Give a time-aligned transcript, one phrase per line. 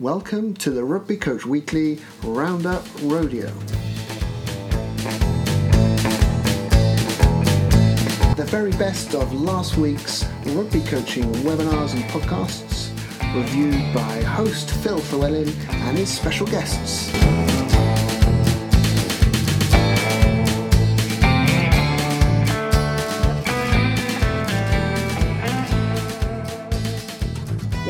[0.00, 3.46] Welcome to the Rugby Coach Weekly Roundup Rodeo.
[8.34, 12.90] The very best of last week's rugby coaching webinars and podcasts,
[13.36, 17.12] reviewed by host Phil Llewellyn and his special guests.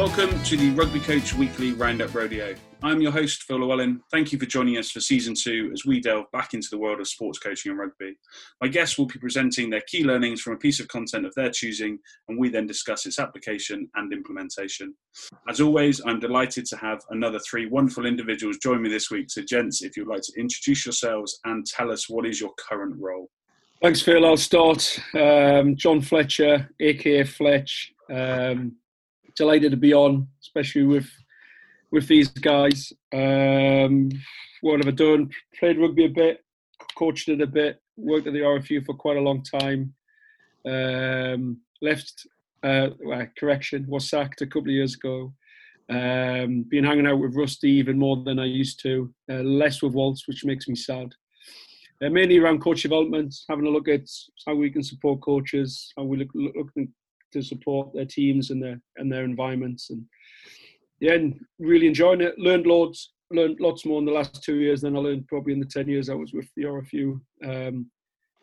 [0.04, 2.54] Welcome to the Rugby Coach Weekly Roundup Rodeo.
[2.82, 4.02] I'm your host, Phil Llewellyn.
[4.10, 7.00] Thank you for joining us for season two as we delve back into the world
[7.00, 8.14] of sports coaching and rugby.
[8.60, 11.50] My guests will be presenting their key learnings from a piece of content of their
[11.50, 14.94] choosing, and we then discuss its application and implementation.
[15.48, 19.30] As always, I'm delighted to have another three wonderful individuals join me this week.
[19.30, 22.94] So, gents, if you'd like to introduce yourselves and tell us what is your current
[22.98, 23.30] role.
[23.80, 24.26] Thanks, Phil.
[24.26, 25.00] I'll start.
[25.14, 27.94] Um, John Fletcher, aka Fletch.
[28.10, 28.76] Um,
[29.36, 31.10] delighted to be on, especially with
[31.90, 32.92] with these guys.
[33.12, 34.10] Um,
[34.60, 35.30] what have I done?
[35.58, 36.44] Played rugby a bit,
[36.98, 39.94] coached it a bit, worked at the RFU for quite a long time.
[40.66, 42.26] Um, left,
[42.64, 45.32] uh, well, correction, was sacked a couple of years ago.
[45.90, 49.92] Um, been hanging out with Rusty even more than I used to, uh, less with
[49.92, 51.14] Waltz, which makes me sad.
[52.02, 54.08] Uh, mainly around coach development, having a look at
[54.46, 56.70] how we can support coaches, how we look, look,
[57.34, 59.90] to support their teams and their and their environments.
[59.90, 60.04] And
[61.00, 62.38] yeah and really enjoying it.
[62.38, 65.60] Learned loads learned lots more in the last two years than I learned probably in
[65.60, 67.90] the 10 years I was with the RFU um,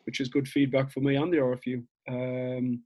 [0.06, 2.82] which is good feedback for me and the RFU um,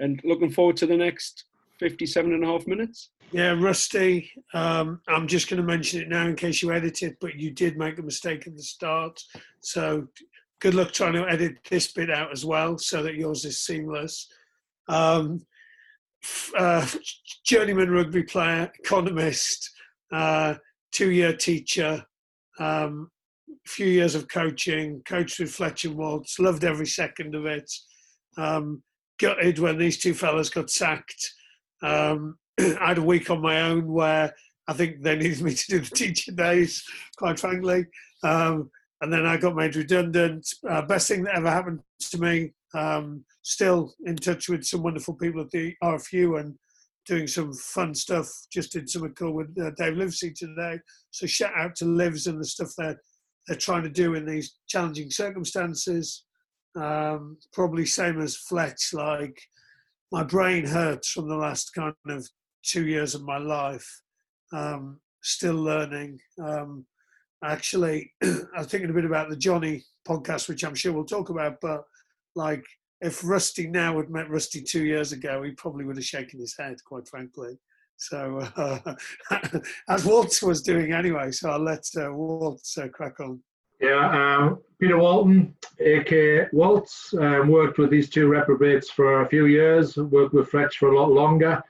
[0.00, 1.44] and looking forward to the next
[1.80, 3.10] 57 and a half minutes.
[3.32, 7.16] Yeah rusty um, i'm just going to mention it now in case you edit it
[7.20, 9.20] but you did make a mistake at the start.
[9.60, 10.06] So
[10.60, 14.28] good luck trying to edit this bit out as well so that yours is seamless
[14.88, 15.44] um,
[16.56, 16.86] uh,
[17.44, 19.70] journeyman rugby player, economist,
[20.12, 20.54] uh,
[20.92, 22.04] two-year teacher,
[22.58, 23.10] um,
[23.66, 27.70] few years of coaching, coached with Fletcher Waltz, loved every second of it.
[28.36, 28.82] Um,
[29.18, 31.32] gutted when these two fellas got sacked.
[31.82, 34.32] Um, I had a week on my own where
[34.68, 36.84] I think they needed me to do the teaching days,
[37.16, 37.86] quite frankly.
[38.22, 38.70] Um,
[39.02, 40.48] and then I got made redundant.
[40.68, 42.52] Uh, best thing that ever happened to me.
[42.72, 46.54] Um, still in touch with some wonderful people at the RFU and
[47.04, 48.30] doing some fun stuff.
[48.52, 50.78] Just did something cool with uh, Dave Livesey today.
[51.10, 52.96] So shout out to Lives and the stuff that
[53.46, 56.24] they're trying to do in these challenging circumstances.
[56.76, 58.90] Um, probably same as Fletch.
[58.92, 59.36] Like
[60.12, 62.26] my brain hurts from the last kind of
[62.64, 64.00] two years of my life.
[64.52, 66.20] Um, still learning.
[66.40, 66.86] Um,
[67.42, 71.30] actually, I was thinking a bit about the Jonny podcast, which I'm sure we'll talk
[71.30, 71.84] about, but
[72.34, 72.64] like
[73.00, 76.56] if Rusty now had met Rusty two years ago, he probably would have shaken his
[76.56, 77.58] head, quite frankly.
[77.96, 78.94] So, uh,
[79.88, 83.40] as Waltz was doing anyway, so I'll let uh, Waltz uh, crack on.
[83.80, 89.46] Yeah, um, Peter Walton, aka Waltz, um, worked with these two reprobates for a few
[89.46, 91.60] years, worked with Fletch for a lot longer,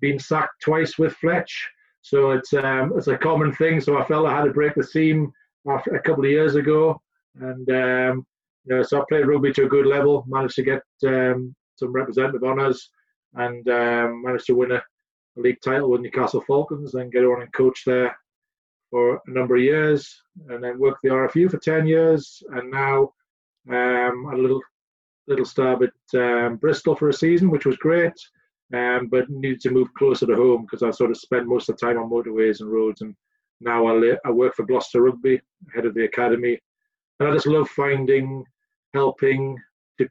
[0.00, 1.70] been sacked twice with Fletch.
[2.06, 3.80] So it's um, it's a common thing.
[3.80, 5.32] So I felt I had to break the seam
[5.68, 7.02] after a couple of years ago,
[7.40, 8.24] and um,
[8.64, 11.92] you know, so I played rugby to a good level, managed to get um, some
[11.92, 12.90] representative honours,
[13.34, 17.42] and um, managed to win a, a, league title with Newcastle Falcons, and get on
[17.42, 18.16] and coach there
[18.88, 20.16] for a number of years,
[20.48, 23.10] and then worked the RFU for ten years, and now
[23.68, 24.60] um, a little
[25.26, 28.14] little stab at um, Bristol for a season, which was great,
[28.74, 31.76] um, but needed to move closer to home because I sort of spent most of
[31.76, 33.14] the time on motorways and roads, and
[33.60, 35.40] now I, I work for Gloucester Rugby,
[35.74, 36.58] head of the academy,
[37.20, 38.44] and I just love finding
[38.94, 39.58] helping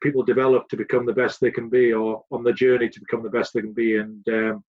[0.01, 3.23] people develop to become the best they can be or on the journey to become
[3.23, 4.63] the best they can be and um,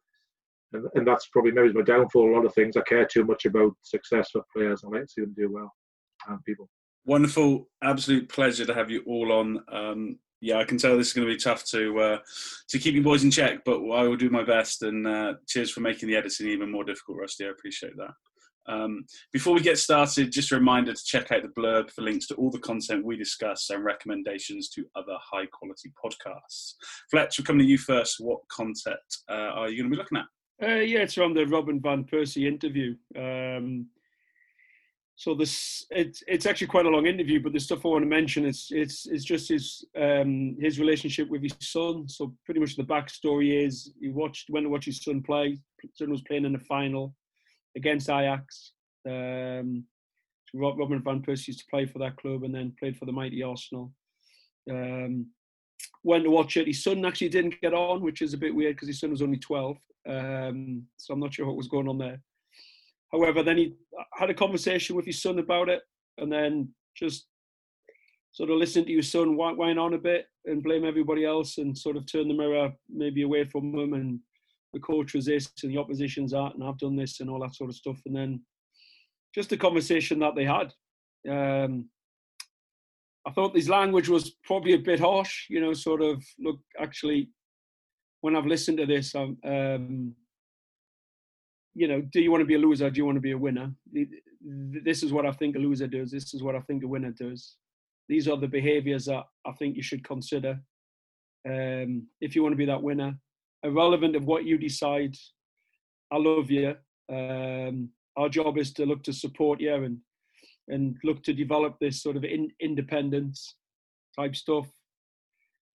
[0.73, 2.31] and, and that's probably maybe my downfall.
[2.31, 5.09] A lot of things i care too much about success for players i like to
[5.09, 5.73] see them do well
[6.29, 6.69] and people.
[7.05, 7.69] Wonderful.
[7.83, 9.63] Absolute pleasure to have you all on.
[9.71, 12.19] Um, yeah, I can tell this is going to be tough to uh,
[12.69, 14.83] to keep you boys in check, but I will do my best.
[14.83, 17.47] And uh, cheers for making the editing even more difficult, Rusty.
[17.47, 18.11] I appreciate that.
[18.69, 22.27] Um, before we get started, just a reminder to check out the blurb for links
[22.29, 26.75] to all the content we discuss and recommendations to other high quality podcasts.
[27.11, 28.17] Fletch, we're coming to you first.
[28.19, 28.99] What content
[29.31, 30.25] uh, are you going to be looking at?
[30.69, 32.97] Uh, yeah, it's from the Robin van Persie interview.
[33.17, 33.87] Um,
[35.19, 38.09] so this it's it's actually quite a long interview, but the stuff I want to
[38.09, 42.07] mention is it's it's just his um, his relationship with his son.
[42.07, 45.59] So pretty much the backstory is he watched went to watch his son play.
[45.81, 47.15] His son was playing in the final
[47.77, 48.73] against Ajax.
[49.09, 49.85] Um,
[50.53, 53.43] Robin van Persie used to play for that club and then played for the mighty
[53.43, 53.93] Arsenal.
[54.71, 55.31] Um,
[56.03, 56.67] went to watch it.
[56.67, 59.23] His son actually didn't get on, which is a bit weird because his son was
[59.23, 59.77] only 12.
[60.09, 62.21] Um, so I'm not sure what was going on there.
[63.12, 63.75] However, then he
[64.14, 65.82] had a conversation with his son about it,
[66.19, 67.26] and then just
[68.32, 71.76] sort of listen to your son whine on a bit and blame everybody else, and
[71.76, 74.20] sort of turn the mirror maybe away from him and
[74.73, 77.55] the coach was this and the opposition's that and I've done this and all that
[77.55, 77.99] sort of stuff.
[78.05, 78.43] And then
[79.35, 80.73] just the conversation that they had.
[81.29, 81.88] Um,
[83.26, 87.31] I thought his language was probably a bit harsh, you know, sort of look, actually,
[88.20, 90.14] when I've listened to this, I'm, um,
[91.76, 92.88] you know, do you want to be a loser?
[92.88, 93.70] Do you want to be a winner?
[94.43, 96.11] This is what I think a loser does.
[96.11, 97.56] This is what I think a winner does.
[98.08, 100.58] These are the behaviors that I think you should consider
[101.46, 103.14] um, if you want to be that winner
[103.62, 105.14] irrelevant of what you decide.
[106.11, 106.75] I love you.
[107.12, 109.99] Um, our job is to look to support you and
[110.69, 113.55] and look to develop this sort of in, independence
[114.19, 114.67] type stuff.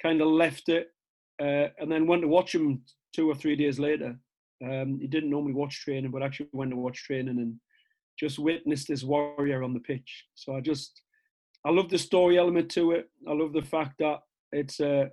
[0.01, 0.87] Kind of left it,
[1.41, 2.81] uh, and then went to watch him
[3.15, 4.17] two or three days later.
[4.63, 7.55] Um, he didn't normally watch training, but actually went to watch training and
[8.19, 10.25] just witnessed this warrior on the pitch.
[10.35, 11.01] So I just,
[11.65, 13.09] I love the story element to it.
[13.27, 14.19] I love the fact that
[14.51, 15.09] it's a,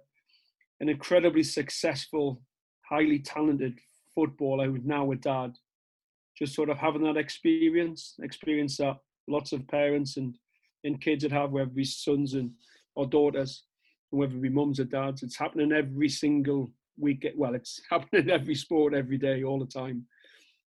[0.81, 2.43] an incredibly successful
[2.89, 3.79] highly talented
[4.15, 5.53] footballer who's now a dad,
[6.37, 8.97] just sort of having that experience, experience that
[9.29, 10.37] lots of parents and,
[10.85, 12.51] and kids would have, whether it be sons and
[12.95, 13.65] or daughters,
[14.11, 15.23] whether it be mums or dads.
[15.23, 17.27] It's happening every single week.
[17.37, 20.07] Well, it's happening every sport, every day, all the time.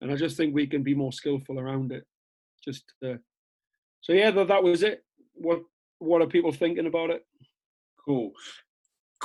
[0.02, 2.06] And I just think we can be more skillful around it.
[2.64, 3.16] Just uh,
[4.02, 5.04] so yeah, that, that was it.
[5.34, 5.62] What
[6.00, 7.25] what are people thinking about it?
[8.06, 8.34] Cool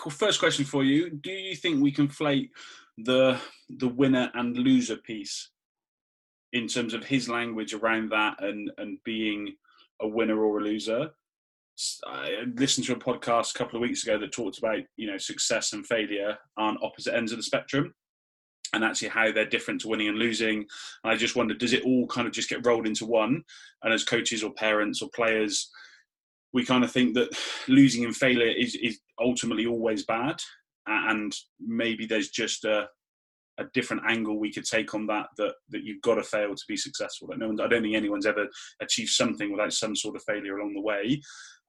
[0.09, 2.50] first question for you: Do you think we conflate
[2.99, 5.51] the the winner and loser piece
[6.53, 9.55] in terms of his language around that and and being
[10.01, 11.11] a winner or a loser?
[12.07, 15.19] I listened to a podcast a couple of weeks ago that talked about you know
[15.19, 17.95] success and failure aren't opposite ends of the spectrum
[18.75, 20.59] and actually how they're different to winning and losing.
[21.05, 23.43] And I just wonder, does it all kind of just get rolled into one?
[23.83, 25.71] And as coaches or parents or players,
[26.53, 27.37] we kind of think that
[27.69, 30.41] losing and failure is, is ultimately always bad,
[30.87, 32.89] and maybe there's just a
[33.58, 36.64] a different angle we could take on that that that you've got to fail to
[36.69, 37.28] be successful.
[37.28, 38.46] That no one, I don't think anyone's ever
[38.81, 41.20] achieved something without some sort of failure along the way,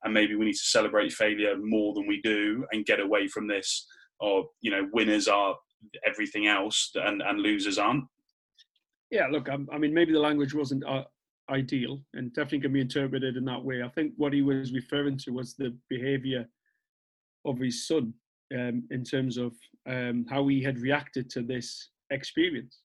[0.04, 3.48] and maybe we need to celebrate failure more than we do and get away from
[3.48, 3.88] this.
[4.20, 5.56] Or you know, winners are
[6.06, 8.06] everything else, and and losers aren't.
[9.12, 11.04] Yeah, look, I, I mean, maybe the language wasn't uh,
[11.50, 13.82] ideal and definitely can be interpreted in that way.
[13.82, 16.46] I think what he was referring to was the behaviour
[17.46, 18.14] of his son
[18.54, 19.54] um, in terms of
[19.88, 22.80] um, how he had reacted to this experience.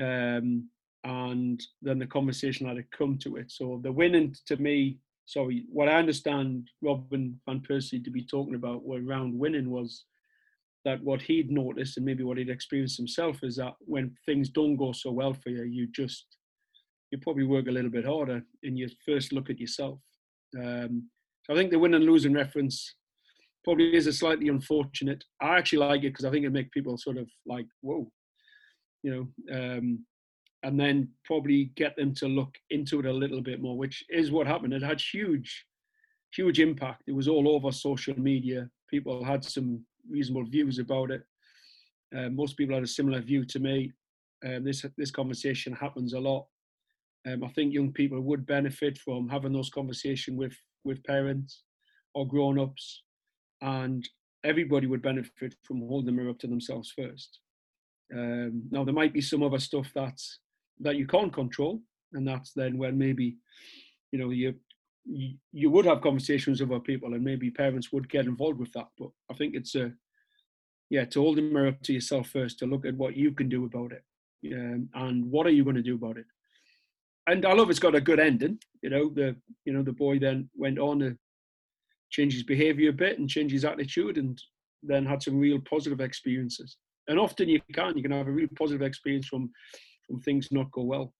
[0.00, 0.68] Um,
[1.04, 3.50] and then the conversation that had come to it.
[3.50, 8.54] So the winning to me, sorry, what I understand Robin van Persie to be talking
[8.54, 10.04] about around winning was
[10.84, 14.76] that what he'd noticed and maybe what he'd experienced himself is that when things don't
[14.76, 16.26] go so well for you, you just
[17.10, 19.98] you probably work a little bit harder and you first look at yourself.
[20.56, 21.08] Um,
[21.44, 22.94] so I think the win and losing reference
[23.64, 25.22] probably is a slightly unfortunate.
[25.40, 28.10] I actually like it because I think it makes people sort of like, whoa,
[29.02, 29.10] you
[29.50, 30.04] know, um,
[30.62, 34.30] and then probably get them to look into it a little bit more, which is
[34.30, 34.72] what happened.
[34.72, 35.64] It had huge,
[36.34, 37.04] huge impact.
[37.06, 38.68] It was all over social media.
[38.90, 41.22] People had some reasonable views about it.
[42.16, 43.92] Uh, most people had a similar view to me.
[44.44, 46.46] Um, this this conversation happens a lot
[47.26, 51.62] um, I think young people would benefit from having those conversations with with parents
[52.14, 53.02] or grown ups,
[53.62, 54.08] and
[54.44, 57.40] everybody would benefit from holding the mirror up to themselves first.
[58.12, 60.40] Um, now there might be some other stuff that's
[60.80, 61.80] that you can't control,
[62.12, 63.36] and that's then when maybe
[64.12, 64.54] you know you
[65.04, 68.72] you, you would have conversations with other people, and maybe parents would get involved with
[68.72, 68.88] that.
[68.98, 69.92] But I think it's a
[70.88, 73.48] yeah to hold the mirror up to yourself first, to look at what you can
[73.48, 74.04] do about it,
[74.54, 76.26] um, and what are you going to do about it
[77.30, 78.58] and I love it's got a good ending.
[78.82, 81.16] You know, the you know the boy then went on to
[82.10, 84.40] change his behaviour a bit and change his attitude, and
[84.82, 86.76] then had some real positive experiences.
[87.08, 89.50] And often you can you can have a real positive experience from
[90.06, 91.12] from things not go well.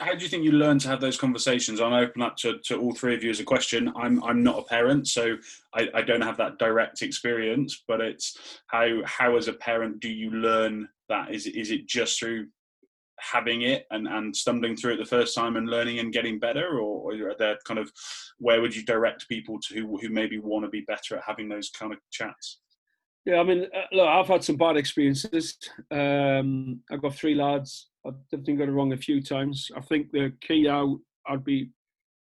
[0.00, 1.80] How, do you think you learn to have those conversations?
[1.80, 3.92] I'm open up to, to all three of you as a question.
[3.96, 5.36] I'm I'm not a parent, so
[5.72, 7.84] I, I don't have that direct experience.
[7.86, 11.32] But it's how how as a parent do you learn that?
[11.32, 12.48] Is is it just through
[13.20, 16.78] having it and, and stumbling through it the first time and learning and getting better?
[16.78, 17.90] Or, or are there kind of
[18.38, 21.48] where would you direct people to who, who maybe want to be better at having
[21.48, 22.60] those kind of chats?
[23.24, 25.58] Yeah i mean uh, look i've had some bad experiences.
[25.90, 27.88] Um, i've got three lads.
[28.06, 29.70] I've definitely got it wrong a few times.
[29.76, 30.98] I think the key now
[31.28, 31.70] i'd be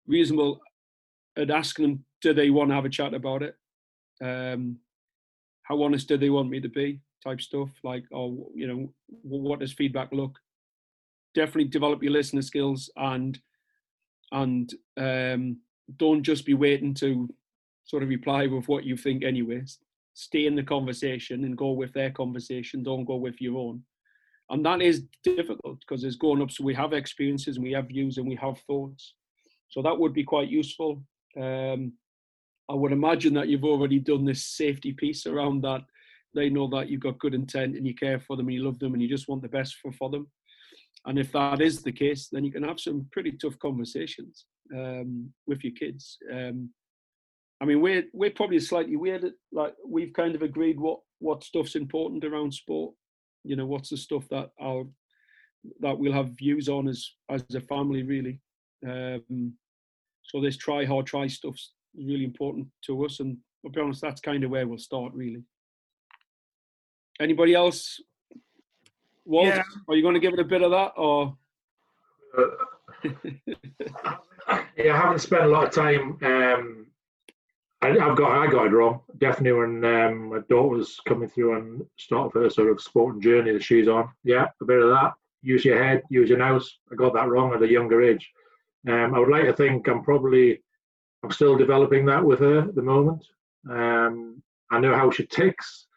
[0.07, 0.59] reasonable
[1.37, 3.55] at asking them do they want to have a chat about it?
[4.23, 4.77] Um,
[5.61, 6.99] how honest do they want me to be?
[7.23, 10.39] Type stuff like oh you know what does feedback look
[11.39, 13.39] definitely develop your listening skills and
[14.31, 15.57] and um,
[15.95, 17.29] don't just be waiting to
[17.85, 19.79] sort of reply with what you think anyways
[20.17, 22.81] stay in the conversation and go with their conversation.
[22.81, 23.83] Don't go with your own.
[24.49, 28.17] And that is difficult because as grown ups we have experiences and we have views
[28.17, 29.13] and we have thoughts.
[29.69, 31.03] So that would be quite useful.
[31.39, 31.93] Um,
[32.69, 35.81] i would imagine that you've already done this safety piece around that.
[36.33, 38.79] They know that you've got good intent and you care for them and you love
[38.79, 40.27] them and you just want the best for, for them
[41.05, 45.31] and if that is the case then you can have some pretty tough conversations um,
[45.45, 46.17] with your kids.
[46.31, 46.69] Um,
[47.59, 51.75] i mean we're we're probably slightly weird like we've kind of agreed what what stuff's
[51.75, 52.93] important around sport.
[53.43, 54.85] You know what's the stuff that our
[55.79, 58.39] that we'll have views on as as a family really.
[58.87, 59.53] Um,
[60.23, 64.21] so this try hard try stuff's really important to us and i'll be honest that's
[64.21, 65.43] kind of where we'll start really.
[67.19, 67.99] Anybody else
[69.27, 69.63] Walt, yeah.
[69.87, 71.35] are you going to give it a bit of that or
[72.37, 72.43] uh,
[74.77, 76.87] yeah i haven't spent a lot of time um,
[77.81, 79.01] I, have got I got it wrong.
[79.19, 83.53] Definitely when um, my daughter was coming through and start her sort of sporting journey
[83.53, 84.09] that she's on.
[84.23, 85.13] Yeah, a bit of that.
[85.43, 86.79] Use your head, use your nose.
[86.91, 88.27] I got that wrong at a younger age.
[88.87, 90.61] Um, I would like to think I'm probably
[91.23, 93.25] I'm still developing that with her at the moment.
[93.69, 94.41] Um,
[94.71, 95.87] I know how she ticks,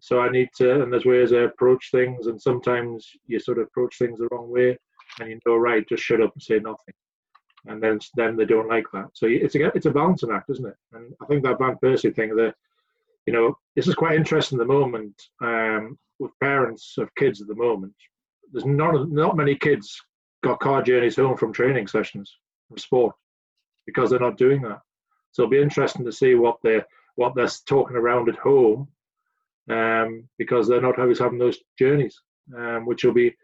[0.00, 0.82] so I need to.
[0.82, 4.50] And there's ways I approach things, and sometimes you sort of approach things the wrong
[4.50, 4.78] way,
[5.20, 6.94] and you know, right, just shut up and say nothing
[7.66, 9.10] and then then they don't like that.
[9.14, 10.76] So it's a it's a balancing act, isn't it?
[10.92, 12.54] And I think that Van Persie thing, that
[13.26, 17.48] you know, this is quite interesting at the moment um, with parents of kids at
[17.48, 17.94] the moment.
[18.52, 20.00] There's not not many kids
[20.42, 22.36] got car journeys home from training sessions
[22.68, 23.14] from sport
[23.86, 24.80] because they're not doing that.
[25.30, 28.88] So it'll be interesting to see what they're what they're talking around at home
[29.70, 32.18] um, because they're not always having those journeys,
[32.56, 33.34] um, which will be,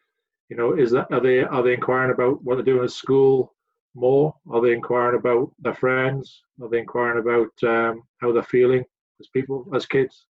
[0.49, 3.55] you know, is that are they are they inquiring about what they're doing at school?
[3.99, 4.35] more?
[4.51, 6.43] Are they inquiring about their friends?
[6.63, 8.85] Are they inquiring about um, how they're feeling
[9.21, 10.27] as people, as kids?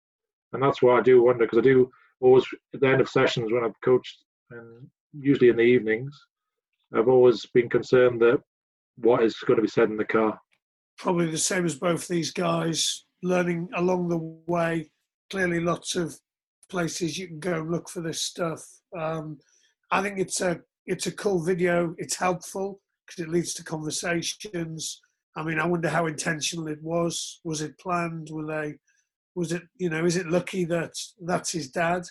[0.54, 1.90] And that's why I do wonder because I do
[2.22, 6.18] always at the end of sessions when I've coached, and usually in the evenings,
[6.94, 8.42] I've always been concerned that
[8.98, 10.40] what is going to be said in the car.
[10.98, 14.20] Probably the same as both these guys, learning along the
[14.52, 14.90] way.
[15.30, 16.16] Clearly, lots of
[16.70, 18.64] places you can go and look for this stuff.
[18.98, 19.40] Um,
[19.92, 21.96] I think it's a it's a cool video.
[21.98, 25.02] It's helpful because it leads to conversations.
[25.36, 27.40] I mean, I wonder how intentional it was.
[27.44, 28.30] Was it planned?
[28.32, 28.76] Were they?
[29.36, 29.64] Was it?
[29.78, 32.04] You know, is it lucky that that's his dad?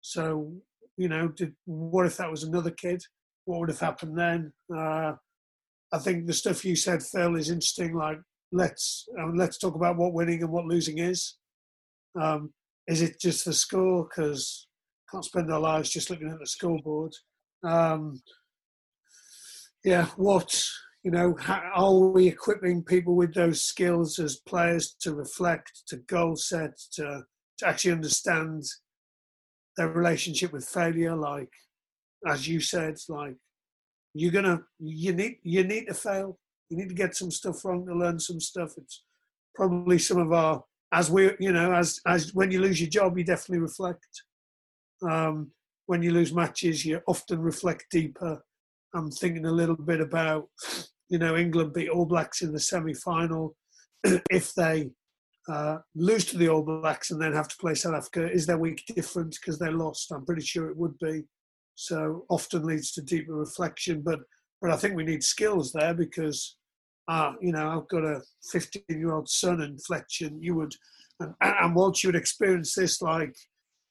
[0.00, 0.52] So,
[0.96, 3.02] you know, did what if that was another kid?
[3.44, 4.52] What would have happened then?
[4.74, 5.14] Uh,
[5.92, 7.94] I think the stuff you said, Phil, is interesting.
[7.94, 8.20] Like,
[8.52, 11.36] let's um, let's talk about what winning and what losing is.
[12.20, 12.52] Um,
[12.90, 14.08] is it just the school?
[14.08, 14.66] Because
[15.10, 17.12] can't spend our lives just looking at the scoreboard.
[17.62, 18.20] Um,
[19.84, 20.68] yeah, what
[21.02, 25.96] you know, how, are we equipping people with those skills as players to reflect, to
[25.96, 27.22] goal set, to,
[27.58, 28.64] to actually understand
[29.76, 31.16] their relationship with failure?
[31.16, 31.48] Like,
[32.26, 33.36] as you said, like
[34.12, 36.38] you're gonna, you need, you need to fail.
[36.68, 38.72] You need to get some stuff wrong to learn some stuff.
[38.76, 39.02] It's
[39.54, 43.16] probably some of our, as we, you know, as as when you lose your job,
[43.16, 44.22] you definitely reflect.
[45.08, 45.52] Um,
[45.86, 48.42] when you lose matches, you often reflect deeper
[48.94, 50.48] I'm thinking a little bit about,
[51.08, 53.56] you know, England beat All Blacks in the semi final.
[54.30, 54.90] if they
[55.48, 58.58] uh, lose to the All Blacks and then have to play South Africa, is their
[58.58, 60.10] week different because they lost?
[60.12, 61.24] I'm pretty sure it would be.
[61.76, 64.02] So often leads to deeper reflection.
[64.02, 64.20] But
[64.60, 66.56] but I think we need skills there because,
[67.10, 70.72] uh, you know, I've got a 15 year old son and Fletch, and you would,
[71.18, 73.34] and, and once you would experience this, like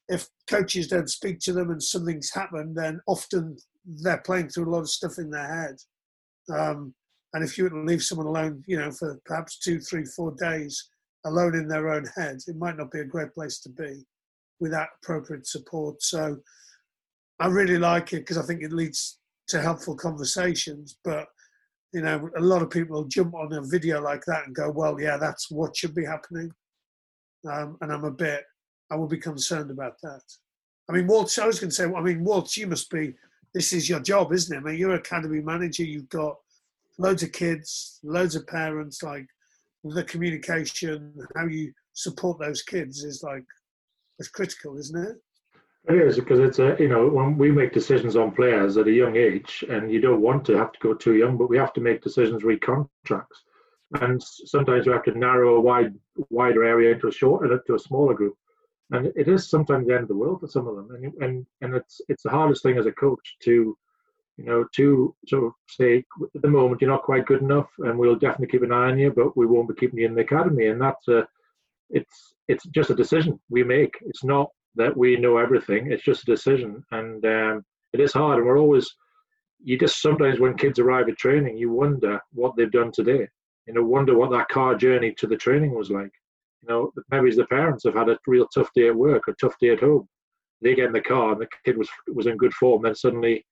[0.08, 4.72] if coaches don't speak to them and something's happened, then often they're playing through a
[4.72, 5.76] lot of stuff in their head.
[6.50, 6.94] Um,
[7.34, 10.34] and if you were to leave someone alone, you know, for perhaps two, three, four
[10.40, 10.88] days
[11.26, 14.02] alone in their own head, it might not be a great place to be
[14.60, 16.02] without appropriate support.
[16.02, 16.38] So
[17.38, 20.96] I really like it because I think it leads to helpful conversations.
[21.04, 21.26] But
[21.92, 25.00] you know, a lot of people jump on a video like that and go, "Well,
[25.00, 26.52] yeah, that's what should be happening,"
[27.50, 28.44] um, and I'm a bit,
[28.90, 30.22] I will be concerned about that.
[30.88, 33.14] I mean, Walt, I was going to say, I mean, Walt, you must be
[33.54, 34.60] this is your job, isn't it?
[34.60, 35.84] I mean, you're academy manager.
[35.84, 36.36] You've got
[36.98, 39.02] loads of kids, loads of parents.
[39.02, 39.26] Like
[39.84, 43.44] the communication, how you support those kids is like
[44.18, 45.16] it's critical, isn't it?
[45.88, 48.92] It is because it's a you know when we make decisions on players at a
[48.92, 51.72] young age, and you don't want to have to go too young, but we have
[51.74, 53.44] to make decisions re contracts,
[54.00, 55.94] and sometimes we have to narrow a wide
[56.28, 58.36] wider area into a shorter uh, to a smaller group
[58.92, 61.46] and it is sometimes the end of the world for some of them and and
[61.60, 63.76] and it's it's the hardest thing as a coach to
[64.40, 66.02] you know, to sort of say
[66.34, 68.98] at the moment you're not quite good enough, and we'll definitely keep an eye on
[68.98, 70.68] you, but we won't be keeping you in the academy.
[70.68, 71.28] And that's a,
[71.90, 73.94] it's it's just a decision we make.
[74.00, 75.90] It's not that we know everything.
[75.90, 78.38] It's just a decision, and um, it is hard.
[78.38, 78.88] And we're always,
[79.62, 83.28] you just sometimes when kids arrive at training, you wonder what they've done today.
[83.66, 86.12] You know, wonder what that car journey to the training was like.
[86.62, 89.54] You know, maybe the parents have had a real tough day at work, a tough
[89.60, 90.08] day at home.
[90.62, 92.82] They get in the car and the kid was was in good form.
[92.82, 93.44] Then suddenly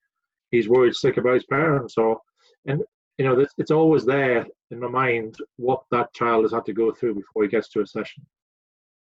[0.51, 2.19] he's worried sick about his parents or
[2.65, 2.83] and
[3.17, 6.91] you know it's always there in my mind what that child has had to go
[6.91, 8.25] through before he gets to a session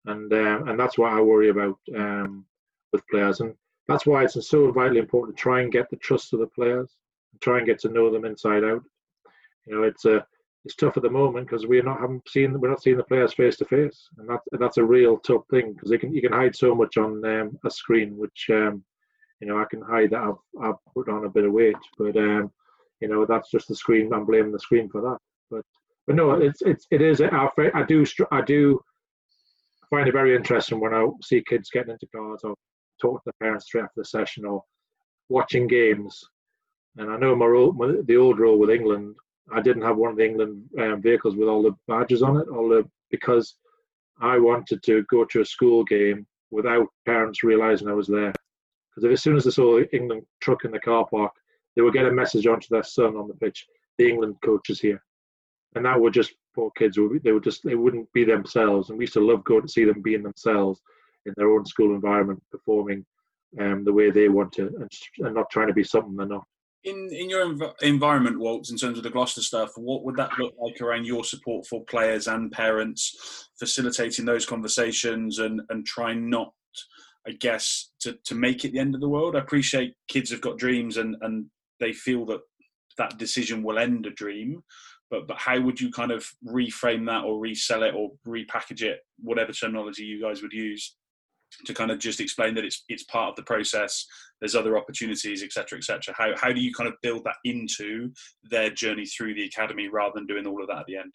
[0.08, 2.46] and um, and that's what i worry about um,
[2.92, 3.54] with players and
[3.88, 6.96] that's why it's so vitally important to try and get the trust of the players
[7.32, 8.84] and try and get to know them inside out
[9.66, 10.26] you know it's a
[10.66, 13.34] it's tough at the moment because we're not haven't seen we're not seeing the players
[13.34, 16.34] face to face and that that's a real tough thing because they can you can
[16.34, 18.84] hide so much on um, a screen which um,
[19.40, 22.16] you know, I can hide that I've, I've put on a bit of weight, but
[22.18, 22.52] um,
[23.00, 24.12] you know, that's just the screen.
[24.14, 25.18] I'm blaming the screen for that.
[25.52, 25.64] But
[26.08, 27.22] but no, it's it's it is.
[27.22, 28.82] I, I do I do
[29.90, 32.56] find it very interesting when I see kids getting into cars or
[33.02, 34.64] talk to the parents straight after the session or
[35.30, 36.24] watching games.
[36.98, 39.16] And I know my, role, my the old role with England,
[39.54, 42.48] I didn't have one of the England um, vehicles with all the badges on it,
[42.50, 43.56] all the because
[44.20, 48.34] I wanted to go to a school game without parents realizing I was there.
[48.96, 51.32] Because as soon as they saw the England truck in the car park,
[51.76, 53.66] they would get a message onto their son on the pitch:
[53.98, 55.04] the England coach is here,
[55.76, 56.98] and that would just poor kids.
[57.24, 59.86] They would just they wouldn't be themselves, and we used to love going to see
[59.86, 60.82] them being themselves
[61.26, 63.06] in their own school environment, performing
[63.60, 66.46] um, the way they want to, and, and not trying to be something they're not
[66.84, 70.38] in in your env- environment, Waltz, in terms of the Gloucester stuff, what would that
[70.40, 76.30] look like around your support for players and parents, facilitating those conversations and and trying
[76.30, 76.54] not
[77.28, 79.36] I guess, to, to make it the end of the world.
[79.36, 81.48] I appreciate kids have got dreams and, and
[81.80, 82.40] they feel that
[82.98, 84.64] that decision will end a dream.
[85.10, 89.00] But, but how would you kind of reframe that or resell it or repackage it,
[89.22, 90.96] whatever terminology you guys would use,
[91.66, 94.06] to kind of just explain that it's it's part of the process.
[94.42, 96.14] There's other opportunities, etc., etc.
[96.18, 98.12] How how do you kind of build that into
[98.44, 101.14] their journey through the academy rather than doing all of that at the end?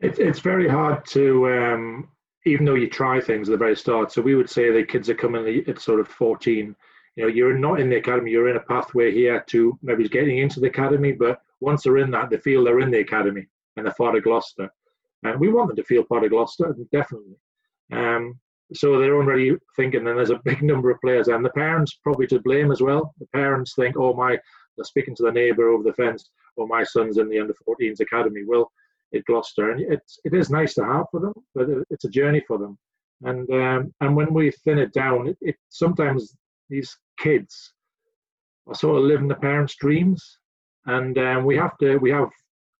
[0.00, 2.08] It, it's very hard to um,
[2.46, 4.12] even though you try things at the very start.
[4.12, 6.74] So we would say the kids are coming at sort of 14.
[7.16, 10.38] You know, you're not in the academy, you're in a pathway here to maybe getting
[10.38, 13.86] into the academy, but once they're in that, they feel they're in the academy and
[13.86, 14.70] they're part of Gloucester.
[15.22, 17.36] And we want them to feel part of Gloucester, definitely.
[17.92, 18.38] Um,
[18.72, 22.26] so they're already thinking, and there's a big number of players, and the parents probably
[22.28, 23.14] to blame as well.
[23.20, 24.38] The parents think, oh, my,
[24.76, 27.54] they're speaking to the neighbour over the fence, or oh, my son's in the under
[27.68, 28.42] 14s academy.
[28.46, 28.70] Well,
[29.14, 32.42] at Gloucester, and it's it is nice to have for them, but it's a journey
[32.46, 32.76] for them.
[33.22, 36.34] And um, and when we thin it down, it, it sometimes
[36.68, 37.72] these kids
[38.66, 40.38] are sort of living the parents' dreams,
[40.86, 42.30] and um, we have to we have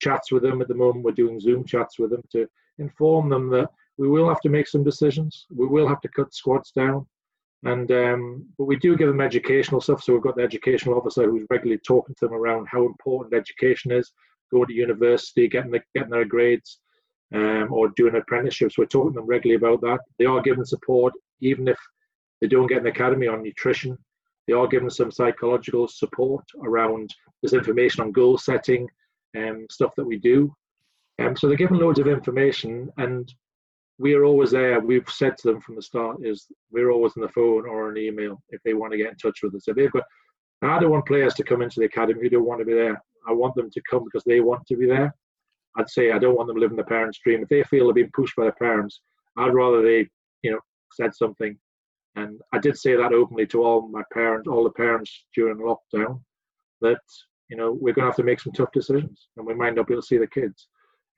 [0.01, 1.05] chats with them at the moment.
[1.05, 2.47] We're doing Zoom chats with them to
[2.79, 5.47] inform them that we will have to make some decisions.
[5.55, 7.07] We will have to cut squads down,
[7.64, 10.03] and um, but we do give them educational stuff.
[10.03, 13.92] So we've got the educational officer who's regularly talking to them around how important education
[13.92, 14.12] is,
[14.51, 16.81] going to university, getting the, getting their grades,
[17.35, 18.79] um, or doing apprenticeships.
[18.79, 20.01] We're talking to them regularly about that.
[20.19, 21.79] They are given support, even if
[22.40, 23.99] they don't get an academy on nutrition.
[24.46, 28.88] They are given some psychological support around this information on goal setting
[29.35, 30.54] and um, stuff that we do.
[31.18, 33.32] Um, so they're given loads of information, and
[33.98, 34.80] we are always there.
[34.80, 37.96] We've said to them from the start is we're always on the phone or an
[37.96, 39.64] email if they want to get in touch with us.
[39.64, 40.04] So they've got.
[40.62, 43.02] I don't want players to come into the academy who don't want to be there.
[43.28, 45.14] I want them to come because they want to be there.
[45.76, 47.42] I'd say I don't want them living the parents' dream.
[47.42, 49.00] If they feel they're being pushed by their parents,
[49.37, 50.09] I'd rather they,
[50.42, 50.61] you know,
[50.92, 51.59] said something.
[52.16, 56.20] And I did say that openly to all my parents, all the parents during lockdown,
[56.81, 57.00] that
[57.48, 59.87] you know we're going to have to make some tough decisions, and we might not
[59.87, 60.68] be able to see the kids.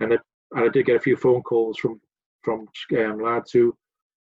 [0.00, 0.20] And, it,
[0.52, 2.00] and I did get a few phone calls from
[2.42, 2.66] from
[2.98, 3.76] um, lads who,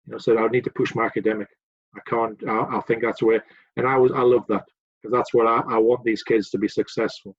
[0.07, 1.49] you know, said I need to push my academic.
[1.97, 2.39] I can't.
[2.49, 3.43] I, I think that's where,
[3.77, 4.65] and I was I love that
[5.03, 7.35] because that's what I, I want these kids to be successful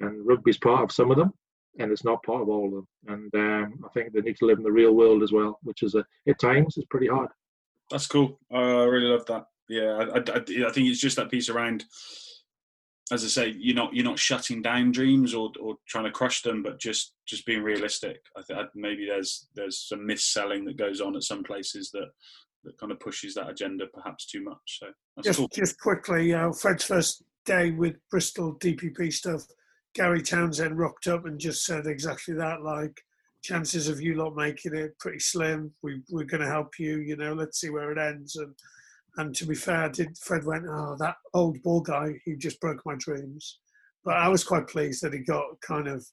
[0.00, 1.32] and rugby's part of some of them,
[1.78, 2.86] and it's not part of all of them.
[3.06, 5.82] And um, I think they need to live in the real world as well, which
[5.82, 7.28] is a, at times is pretty hard.
[7.90, 8.38] That's cool.
[8.52, 9.46] I really love that.
[9.68, 11.84] Yeah, I, I, I, think it's just that piece around.
[13.12, 16.42] As I say, you're not you're not shutting down dreams or, or trying to crush
[16.42, 18.18] them, but just just being realistic.
[18.36, 22.08] I think maybe there's there's some mis-selling that goes on at some places that
[22.64, 24.80] that kind of pushes that agenda perhaps too much.
[24.80, 24.86] So
[25.22, 25.48] just cool.
[25.52, 29.46] just quickly, uh, Fred's first day with Bristol DPP stuff
[29.96, 32.62] Gary Townsend rocked up and just said exactly that.
[32.62, 33.00] Like,
[33.46, 35.72] chances of you lot making it pretty slim.
[35.82, 36.98] We, we're going to help you.
[36.98, 38.36] You know, let's see where it ends.
[38.36, 38.54] And
[39.18, 42.82] and to be fair, did Fred went, oh, that old ball guy, he just broke
[42.84, 43.60] my dreams.
[44.04, 46.06] but I was quite pleased that he got kind of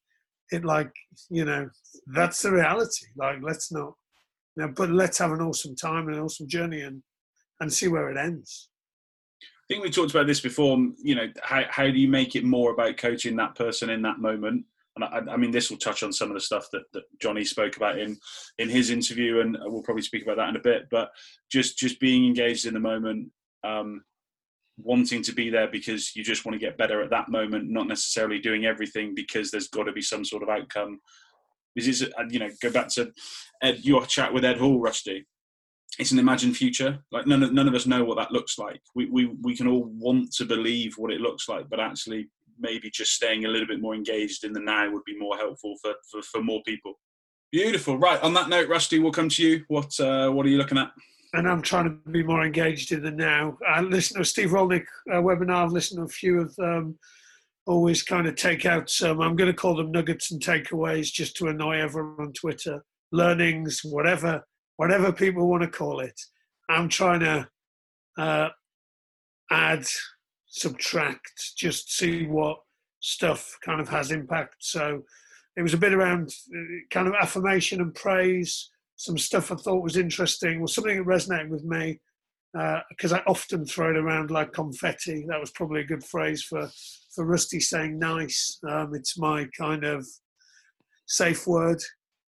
[0.51, 0.91] it like
[1.29, 1.69] you know
[2.07, 3.05] that's the reality.
[3.15, 3.93] Like let's not,
[4.55, 7.01] you know, but let's have an awesome time and an awesome journey and
[7.59, 8.69] and see where it ends.
[9.41, 10.77] I think we talked about this before.
[11.01, 14.19] You know, how how do you make it more about coaching that person in that
[14.19, 14.65] moment?
[14.95, 17.43] And I, I, mean, this will touch on some of the stuff that, that Jonny
[17.43, 18.17] spoke about in
[18.59, 20.83] in his interview, and we'll probably speak about that in a bit.
[20.91, 21.09] But
[21.51, 23.31] just just being engaged in the moment,
[23.63, 24.03] um,
[24.77, 27.87] wanting to be there because you just want to get better at that moment, not
[27.87, 30.99] necessarily doing everything because there's got to be some sort of outcome.
[31.75, 33.11] This is, you know, go back to
[33.61, 35.25] Ed, your chat with Ed Hall, Rusty.
[35.99, 36.99] It's an imagined future.
[37.11, 38.81] Like none of, none of us know what that looks like.
[38.95, 42.29] We, we, we can all want to believe what it looks like, but actually
[42.59, 45.75] maybe just staying a little bit more engaged in the now would be more helpful
[45.81, 46.93] for, for, for more people.
[47.51, 47.97] Beautiful.
[47.97, 48.21] Right.
[48.21, 49.63] On that note, Rusty, we'll come to you.
[49.67, 50.91] What uh, what are you looking at?
[51.33, 53.57] And I'm trying to be more engaged in the now.
[53.67, 55.65] I listen to Steve Rolnick uh, webinar.
[55.65, 56.97] I've listened to a few of them.
[57.65, 59.21] Always kind of take out some.
[59.21, 62.83] I'm going to call them nuggets and takeaways, just to annoy everyone on Twitter.
[63.11, 64.43] Learnings, whatever,
[64.77, 66.19] whatever people want to call it.
[66.69, 67.47] I'm trying to
[68.17, 68.49] uh,
[69.51, 69.85] add
[70.53, 72.59] subtract, just see what
[72.99, 74.55] stuff kind of has impact.
[74.59, 75.01] So
[75.57, 76.59] it was a bit around uh,
[76.91, 81.49] kind of affirmation and praise, some stuff I thought was interesting, was something that resonated
[81.49, 81.99] with me
[82.89, 85.25] because uh, I often throw it around like confetti.
[85.27, 86.69] That was probably a good phrase for
[87.15, 88.59] for Rusty saying nice.
[88.67, 90.07] Um, it's my kind of
[91.07, 91.81] safe word,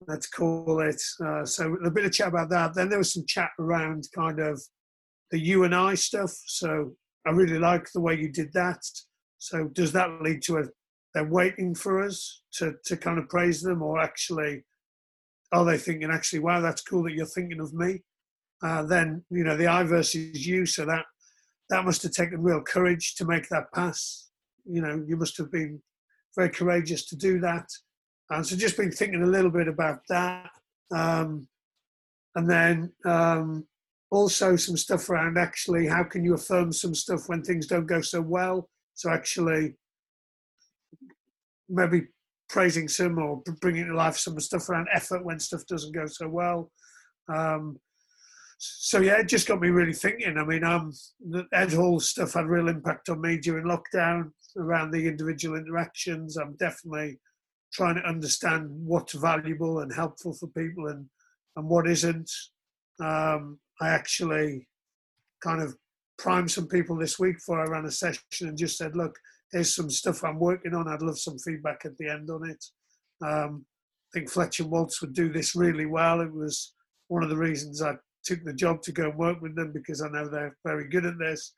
[0.07, 1.01] let's call it.
[1.23, 2.73] Uh, so a bit of chat about that.
[2.73, 4.61] Then there was some chat around kind of
[5.31, 6.31] the you and I stuff.
[6.47, 8.79] So I really like the way you did that.
[9.37, 10.63] So does that lead to a
[11.13, 14.63] they're waiting for us to to kind of praise them, or actually
[15.51, 18.01] are they thinking actually, wow, that's cool that you're thinking of me?
[18.63, 21.05] Uh, then you know the I versus you, so that
[21.69, 24.29] that must have taken real courage to make that pass.
[24.65, 25.81] You know, you must have been
[26.35, 27.67] very courageous to do that.
[28.29, 30.49] And so just been thinking a little bit about that.
[30.91, 31.47] Um,
[32.35, 33.65] and then um,
[34.11, 38.01] also some stuff around actually how can you affirm some stuff when things don't go
[38.01, 38.69] so well?
[38.93, 39.75] So actually
[41.67, 42.03] maybe
[42.47, 46.27] praising some or bringing to life some stuff around effort when stuff doesn't go so
[46.27, 46.71] well.
[47.33, 47.79] Um,
[48.57, 50.37] so yeah it just got me really thinking.
[50.37, 54.91] I mean um, the ed hall stuff had real impact on me during lockdown around
[54.91, 56.37] the individual interactions.
[56.37, 57.19] I'm definitely
[57.73, 61.07] trying to understand what's valuable and helpful for people and
[61.57, 62.29] and what isn't.
[62.99, 64.67] Um, I actually
[65.43, 65.75] kind of
[66.17, 69.15] primed some people this week before I ran a session and just said, look,
[69.51, 70.87] here's some stuff I'm working on.
[70.87, 72.65] I'd love some feedback at the end on it.
[73.23, 73.65] Um,
[74.13, 76.21] I think Fletcher Waltz would do this really well.
[76.21, 76.73] It was
[77.07, 80.01] one of the reasons I took the job to go and work with them because
[80.01, 81.53] I know they're very good at this.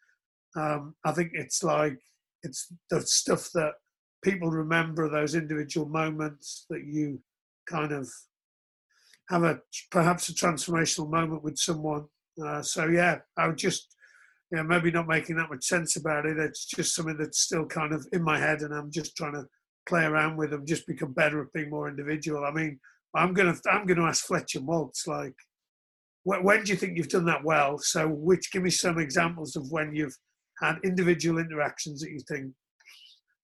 [0.56, 1.98] Um, I think it's like
[2.44, 3.74] it's the stuff that
[4.24, 7.22] people remember those individual moments that you
[7.70, 8.10] kind of
[9.30, 9.60] have a
[9.92, 12.06] perhaps a transformational moment with someone.
[12.44, 13.96] Uh, so yeah, I would just
[14.52, 16.38] yeah maybe not making that much sense about it.
[16.38, 19.46] It's just something that's still kind of in my head, and I'm just trying to
[19.88, 22.46] play around with them, just become better at being more individual.
[22.46, 22.80] I mean,
[23.16, 25.36] I'm gonna I'm gonna ask Fletcher Waltz like,
[26.24, 27.78] when, when do you think you've done that well?
[27.80, 30.16] So, which give me some examples of when you've
[30.62, 32.52] had individual interactions that you think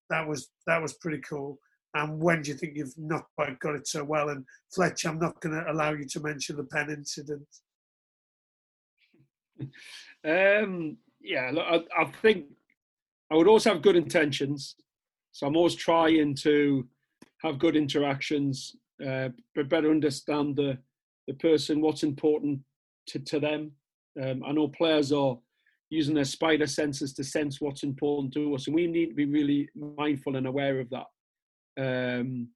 [0.10, 1.58] that was that was pretty cool
[1.96, 4.30] and when do you think you've not quite got it so well?
[4.30, 7.48] And Fletch, I'm not going to allow you to mention the pen incident.
[10.26, 12.46] Um, yeah, look, I, I, think
[13.30, 14.76] I would always have good intentions.
[15.34, 16.88] So I'm always trying to
[17.42, 18.74] have good interactions,
[19.06, 20.78] uh, but better understand the,
[21.28, 22.62] the person, what's important
[23.08, 23.74] to, to them.
[24.22, 25.38] Um, I know players are
[25.90, 29.26] using their spider senses to sense what's important to us, and we need to be
[29.26, 31.08] really mindful and aware of that
[31.76, 32.48] because um,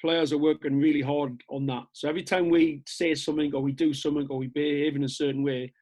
[0.00, 1.84] players are working really hard on that.
[1.92, 5.08] So every time we say something or we do something or we behave in a
[5.08, 5.72] certain way,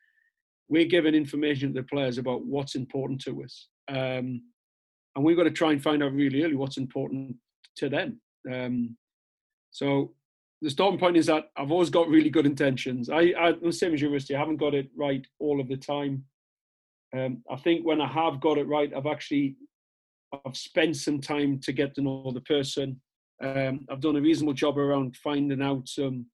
[0.68, 3.68] we're giving information to the players about what's important to us.
[3.88, 4.42] Um,
[5.14, 7.36] and we've got to try and find out really early what's important
[7.76, 8.20] to them.
[8.52, 8.96] Um,
[9.70, 10.12] so
[10.62, 13.10] the starting point is that I've always got really good intentions.
[13.10, 16.24] I, I the same as you, I haven't got it right all of the time.
[17.16, 19.56] Um, I think when I have got it right, I've actually
[20.32, 23.00] I've spent some time to get to know the person.
[23.42, 26.26] Um, I've done a reasonable job around finding out some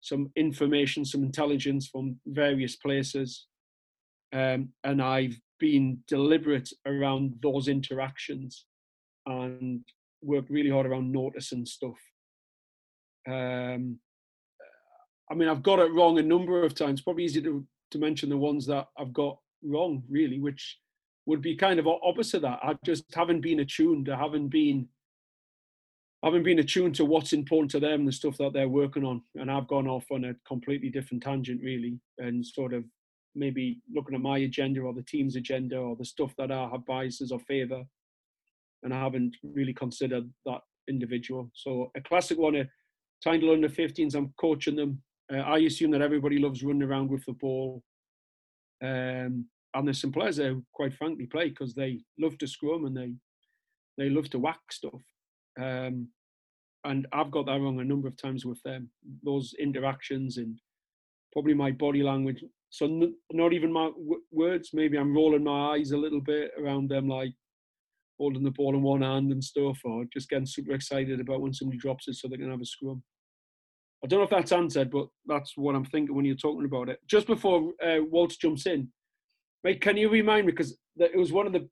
[0.00, 3.46] some information, some intelligence from various places,
[4.32, 8.66] um, and I've been deliberate around those interactions
[9.26, 9.80] and
[10.22, 11.98] worked really hard around noticing stuff.
[13.28, 13.98] Um,
[15.30, 17.00] I mean, I've got it wrong a number of times.
[17.02, 20.78] Probably easy to to mention the ones that I've got wrong, really, which
[21.28, 22.58] would be kind of opposite that.
[22.62, 24.08] I just haven't been attuned.
[24.08, 24.88] I haven't been
[26.24, 29.48] haven't been attuned to what's important to them, the stuff that they're working on, and
[29.48, 32.82] I've gone off on a completely different tangent, really, and sort of
[33.36, 36.86] maybe looking at my agenda or the team's agenda or the stuff that I have
[36.86, 37.84] biases or favour,
[38.82, 41.50] and I haven't really considered that individual.
[41.54, 42.64] So a classic one, a
[43.22, 45.02] Tyndall under 15s, I'm coaching them.
[45.32, 47.82] Uh, I assume that everybody loves running around with the ball.
[48.82, 52.96] Um, and there's some players who, quite frankly, play because they love to scrum and
[52.96, 53.12] they
[53.96, 55.02] they love to whack stuff.
[55.60, 56.08] Um,
[56.84, 58.88] and I've got that wrong a number of times with them.
[59.24, 60.58] Those interactions and
[61.32, 62.42] probably my body language.
[62.70, 64.70] So n- not even my w- words.
[64.72, 67.32] Maybe I'm rolling my eyes a little bit around them, like
[68.18, 71.52] holding the ball in one hand and stuff, or just getting super excited about when
[71.52, 73.02] somebody drops it so they can have a scrum.
[74.04, 76.88] I don't know if that's answered, but that's what I'm thinking when you're talking about
[76.88, 77.00] it.
[77.08, 77.98] Just before uh,
[78.40, 78.88] jumps in,
[79.64, 81.68] mate, can you remind me because it was one of the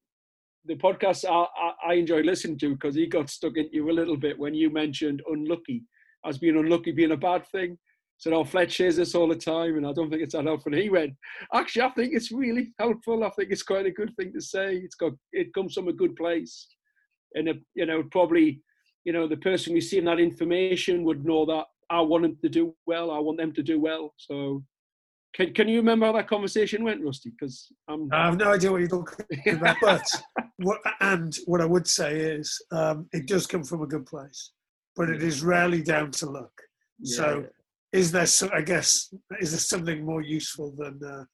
[0.67, 3.93] the podcasts I, I, I enjoyed listening to because he got stuck into you a
[3.93, 5.85] little bit when you mentioned unlucky
[6.25, 7.79] as being unlucky being a bad thing.
[8.19, 10.73] Said, "Oh, Fletch says this all the time, and I don't think it's that helpful."
[10.73, 11.13] He went,
[11.53, 13.23] "Actually, I think it's really helpful.
[13.25, 14.77] I think it's quite a good thing to say.
[14.77, 16.67] It's got it comes from a good place,
[17.35, 18.63] and it, you know, probably,
[19.05, 22.75] you know, the person receiving that information would know that I want them to do
[22.87, 23.11] well.
[23.11, 24.15] I want them to do well.
[24.17, 24.65] So,
[25.37, 27.31] can can you remember how that conversation went, Rusty?
[27.31, 29.77] Because I'm I have no idea what you're talking about.
[29.83, 30.09] but
[30.57, 34.53] what and what I would say is, um, it does come from a good place,
[34.97, 36.53] but it is rarely down to luck.
[37.05, 37.45] so,
[37.93, 38.25] is there?
[38.25, 41.25] So, I guess is there something more useful than uh,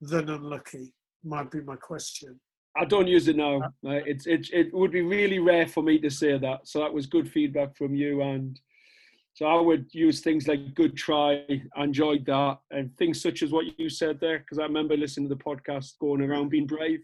[0.00, 0.94] than unlucky?
[1.24, 2.38] Might be my question.
[2.76, 3.60] I don't use it now.
[3.82, 4.04] Right?
[4.06, 6.68] It's it it would be really rare for me to say that.
[6.68, 8.58] So that was good feedback from you and
[9.34, 11.44] so I would use things like good try,
[11.76, 15.28] I enjoyed that, and things such as what you said there, because I remember listening
[15.28, 17.00] to the podcast going around being brave.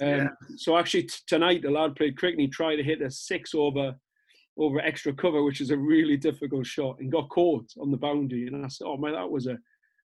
[0.00, 0.28] Um, Yeah.
[0.56, 3.54] So actually t- tonight the lad played cricket and he tried to hit a six
[3.54, 3.94] over
[4.56, 8.46] over extra cover, which is a really difficult shot, and got caught on the boundary.
[8.46, 9.58] And I said, "Oh man, that was a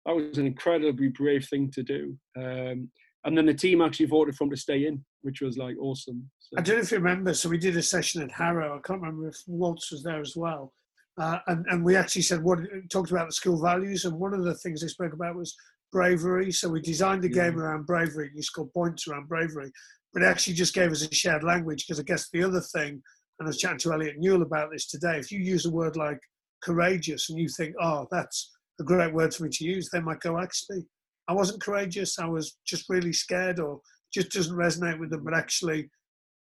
[0.06, 2.90] that was an incredibly brave thing to do." Um,
[3.24, 6.30] and then the team actually voted for him to stay in, which was like awesome.
[6.38, 7.32] So, I don't know if you remember.
[7.32, 8.76] So we did a session at Harrow.
[8.76, 10.74] I can't remember if Waltz was there as well.
[11.20, 12.58] Uh, and, and we actually said what
[12.90, 15.54] talked about the school values, and one of the things they spoke about was
[15.92, 16.50] bravery.
[16.50, 18.26] So we designed the game around bravery.
[18.26, 19.70] And you score points around bravery,
[20.12, 21.86] but it actually just gave us a shared language.
[21.86, 23.00] Because I guess the other thing,
[23.38, 25.18] and I was chatting to Elliott Newell about this today.
[25.18, 26.18] If you use a word like
[26.62, 28.50] courageous, and you think, oh, that's
[28.80, 30.84] a great word for me to use, they might go, actually,
[31.28, 32.18] I wasn't courageous.
[32.18, 33.80] I was just really scared, or
[34.12, 35.22] just doesn't resonate with them.
[35.22, 35.90] But actually,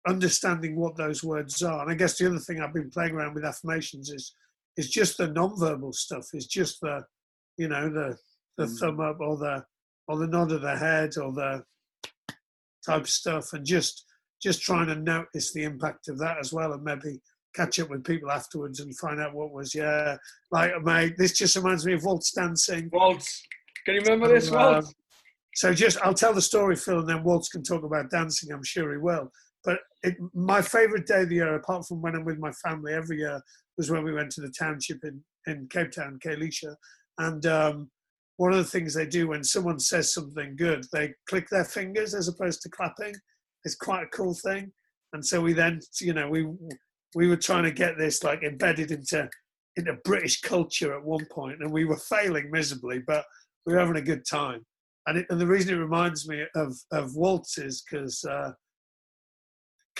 [0.07, 1.81] understanding what those words are.
[1.81, 4.33] And I guess the other thing I've been playing around with affirmations is
[4.77, 6.25] is just the non-verbal stuff.
[6.33, 7.03] It's just the,
[7.57, 8.17] you know, the
[8.57, 8.79] the Mm.
[8.79, 9.63] thumb up or the
[10.07, 11.63] or the nod of the head or the
[12.85, 14.05] type of stuff, and just
[14.41, 17.21] just trying to notice the impact of that as well, and maybe
[17.55, 20.17] catch up with people afterwards and find out what was yeah
[20.51, 21.13] like mate.
[21.17, 22.89] This just reminds me of waltz dancing.
[22.91, 23.41] Waltz,
[23.85, 24.93] can you remember this, Um, Waltz?
[25.55, 28.51] So just I'll tell the story, Phil, and then Waltz can talk about dancing.
[28.51, 29.31] I'm sure he will.
[29.63, 32.93] But it, my favourite day of the year, apart from when I'm with my family
[32.93, 33.39] every year,
[33.81, 36.75] was when we went to the township in, in Cape Town, Khayelitsha.
[37.17, 37.89] And um,
[38.37, 42.13] one of the things they do when someone says something good, they click their fingers
[42.13, 43.15] as opposed to clapping.
[43.65, 44.71] It's quite a cool thing.
[45.13, 46.47] And so we then, you know, we
[47.15, 49.27] we were trying to get this like embedded into
[49.77, 53.25] into British culture at one point, and we were failing miserably, but
[53.65, 54.63] we were having a good time.
[55.07, 58.23] And, it, and the reason it reminds me of of Waltz is because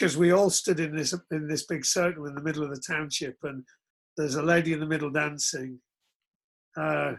[0.01, 2.81] because we all stood in this in this big circle in the middle of the
[2.81, 3.63] township, and
[4.17, 5.79] there's a lady in the middle dancing.
[6.75, 7.13] Uh,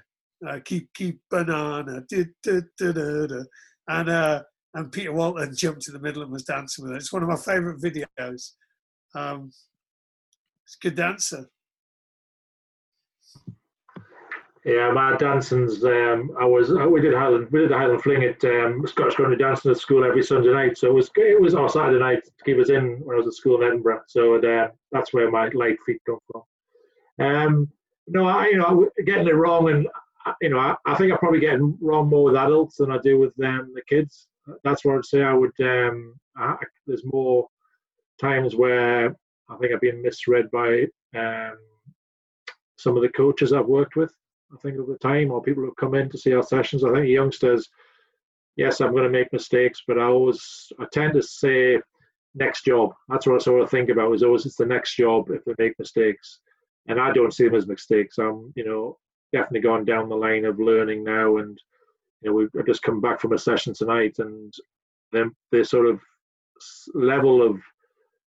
[0.49, 3.47] uh, keep keep banana, du, du, du.
[3.87, 4.42] and uh,
[4.75, 6.97] and Peter Walton jumped in the middle and was dancing with it.
[6.97, 8.51] It's one of my favourite videos.
[9.14, 9.53] Um,
[10.66, 11.49] it's a good dancer.
[14.64, 15.85] Yeah, my dancing's.
[15.85, 16.70] Um, I was.
[16.70, 17.48] uh, We did Highland.
[17.51, 20.79] We did Highland Fling at um, Scottish Country Dancing at school every Sunday night.
[20.79, 21.11] So it was.
[21.16, 23.66] It was our Saturday night to keep us in when I was at school in
[23.66, 24.03] Edinburgh.
[24.07, 26.42] So uh, that's where my light feet come from.
[27.27, 27.68] Um,
[28.07, 29.88] no, I you know getting it wrong, and
[30.40, 32.98] you know I, I think I'm probably get it wrong more with adults than I
[32.98, 34.29] do with um, the kids.
[34.62, 35.25] That's what I'd say.
[35.25, 35.59] I would.
[35.61, 36.55] Um, I,
[36.87, 37.48] there's more
[38.20, 39.16] times where
[39.48, 41.59] I think I've been misread by um,
[42.79, 44.12] some of the coaches I've worked with.
[44.52, 46.84] I think at the time, or people who come in to see our sessions.
[46.84, 47.68] I think youngsters,
[48.56, 51.80] yes, I'm going to make mistakes, but I always, I tend to say
[52.34, 52.92] next job.
[53.08, 54.12] That's what I sort of think about.
[54.14, 56.40] Is always it's the next job if they make mistakes,
[56.88, 58.18] and I don't see them as mistakes.
[58.18, 58.98] I'm, you know,
[59.32, 61.58] definitely gone down the line of learning now, and
[62.20, 64.52] you know, we've just come back from a session tonight, and
[65.12, 66.00] the, the sort of
[66.94, 67.56] level of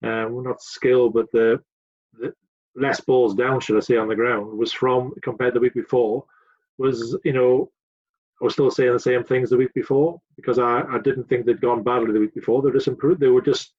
[0.03, 1.61] uh, not skill, but the,
[2.19, 2.33] the
[2.79, 5.73] less balls down, should I say, on the ground was from compared to the week
[5.73, 6.25] before
[6.77, 7.69] was you know
[8.41, 11.45] I was still saying the same things the week before because I, I didn't think
[11.45, 12.61] they'd gone badly the week before.
[12.61, 13.19] They just improved.
[13.19, 13.73] They were just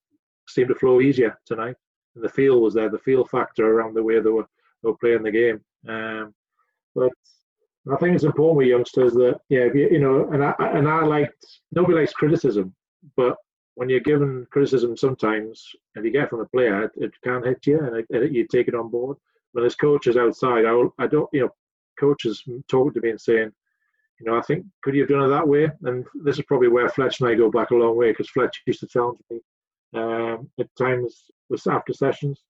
[0.48, 1.76] seemed to flow easier tonight,
[2.14, 2.90] and the feel was there.
[2.90, 4.46] The feel factor around the way they were
[4.82, 5.60] they were playing the game.
[5.88, 6.34] Um,
[6.94, 7.10] but
[7.90, 11.02] I think it's important with youngsters that yeah, you, you know, and I and I
[11.04, 12.74] liked nobody likes criticism,
[13.16, 13.36] but
[13.80, 15.66] when you're given criticism sometimes
[15.96, 18.46] and you get from a player, it, it can hit you and it, it, you
[18.46, 19.16] take it on board.
[19.52, 21.54] When there's coaches outside, I, I don't, you know,
[21.98, 23.50] coaches talking to me and saying,
[24.20, 25.70] you know, I think could you have done it that way?
[25.84, 28.60] And this is probably where Fletch and I go back a long way because Fletch
[28.66, 29.40] used to challenge me
[29.94, 32.42] um, at times with after sessions,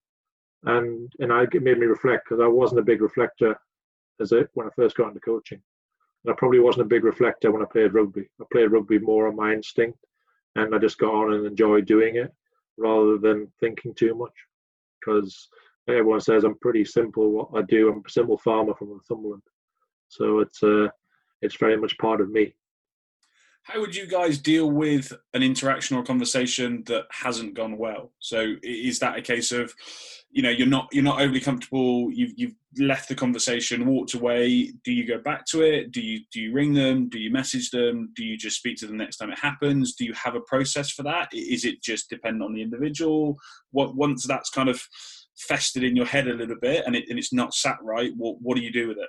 [0.65, 3.57] and and I it made me reflect because I wasn't a big reflector
[4.21, 5.63] as it when I first got into coaching.
[6.25, 8.29] And I probably wasn't a big reflector when I played rugby.
[8.41, 10.01] I played rugby more on my instinct,
[10.57, 12.33] and I just got on and enjoyed doing it
[12.77, 14.33] rather than thinking too much.
[15.01, 15.49] Because
[15.89, 17.91] everyone says I'm pretty simple what I do.
[17.91, 19.43] I'm a simple farmer from Northumberland,
[20.09, 20.89] so it's uh,
[21.43, 22.55] it's very much part of me.
[23.63, 28.13] How would you guys deal with an interaction or conversation that hasn't gone well?
[28.19, 29.73] So is that a case of,
[30.31, 32.11] you know, you're not you're not overly comfortable.
[32.11, 34.73] You've you've left the conversation, walked away.
[34.85, 35.93] Do you go back to it?
[35.93, 37.09] Do you do you ring them?
[37.09, 38.13] Do you message them?
[38.17, 39.95] Do you just speak to them next time it happens?
[39.95, 41.29] Do you have a process for that?
[41.33, 43.37] Is it just dependent on the individual?
[43.73, 44.81] What once that's kind of
[45.37, 48.37] festered in your head a little bit and, it, and it's not sat right, what
[48.41, 49.09] what do you do with it?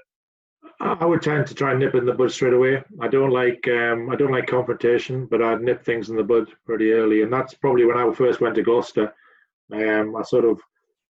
[0.80, 2.84] I would tend to try and nip in the bud straight away.
[3.00, 6.52] I don't like um, I don't like confrontation, but I'd nip things in the bud
[6.66, 9.14] pretty early, and that's probably when I first went to Gloucester.
[9.72, 10.60] Um, I sort of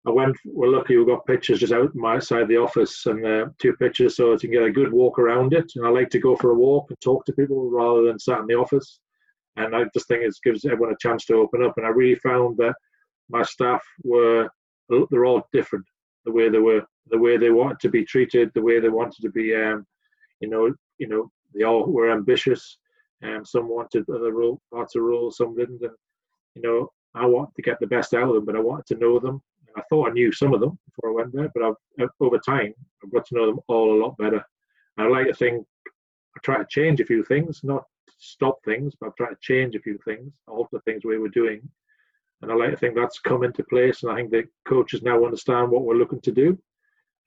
[0.07, 0.37] I went.
[0.45, 4.17] We're lucky we got pictures just out my side the office, and uh, two pictures
[4.17, 5.71] so you can get a good walk around it.
[5.77, 8.41] And I like to go for a walk and talk to people rather than sat
[8.41, 8.99] in the office.
[9.57, 11.75] And I just think it gives everyone a chance to open up.
[11.77, 12.75] And I really found that
[13.29, 14.49] my staff were
[15.11, 15.85] they're all different
[16.24, 19.20] the way they were the way they wanted to be treated, the way they wanted
[19.22, 19.87] to be, um,
[20.40, 22.78] you know, you know, they all were ambitious.
[23.22, 25.83] and um, some wanted other role, parts of roles, some didn't.
[25.83, 25.92] And
[26.54, 29.00] you know, I wanted to get the best out of them, but I wanted to
[29.00, 29.42] know them.
[29.66, 32.38] And I thought I knew some of them before I went there, but I've, over
[32.38, 34.44] time, I've got to know them all a lot better.
[34.96, 35.66] And I like to think
[36.37, 37.85] I try to change a few things, not
[38.18, 41.68] stop things, but I try to change a few things, alter things we were doing.
[42.42, 44.03] And I like to think that's come into place.
[44.03, 46.59] And I think the coaches now understand what we're looking to do.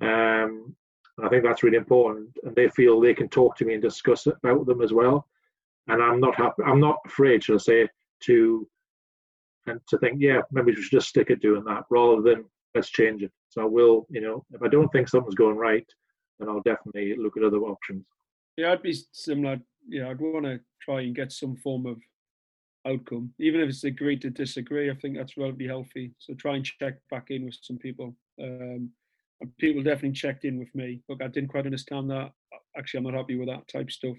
[0.01, 0.75] Um,
[1.21, 4.25] I think that's really important, and they feel they can talk to me and discuss
[4.25, 5.27] about them as well.
[5.87, 6.63] And I'm not happy.
[6.65, 7.89] I'm not afraid, should I say,
[8.23, 8.67] to
[9.67, 12.45] and to think, yeah, maybe we should just stick at doing that rather than
[12.75, 13.31] let's change it.
[13.49, 15.85] So I will, you know, if I don't think something's going right,
[16.39, 18.05] then I'll definitely look at other options.
[18.57, 19.59] Yeah, I'd be similar.
[19.87, 21.97] Yeah, I'd want to try and get some form of
[22.85, 24.89] outcome, even if it's agreed to disagree.
[24.89, 26.13] I think that's relatively healthy.
[26.19, 28.15] So try and check back in with some people.
[28.41, 28.91] Um,
[29.59, 31.01] people definitely checked in with me.
[31.09, 32.31] Look, I didn't quite understand that.
[32.77, 34.17] Actually, I'm not happy with that type stuff.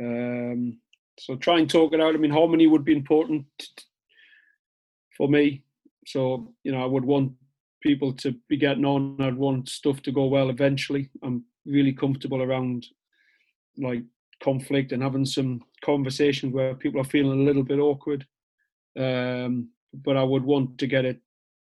[0.00, 0.78] Um,
[1.18, 2.14] so try and talk it out.
[2.14, 3.46] I mean, harmony would be important
[5.16, 5.62] for me.
[6.06, 7.32] So you know, I would want
[7.82, 9.16] people to be getting on.
[9.20, 11.10] I'd want stuff to go well eventually.
[11.22, 12.86] I'm really comfortable around
[13.78, 14.02] like
[14.42, 18.26] conflict and having some conversations where people are feeling a little bit awkward.
[18.98, 21.20] Um, but I would want to get it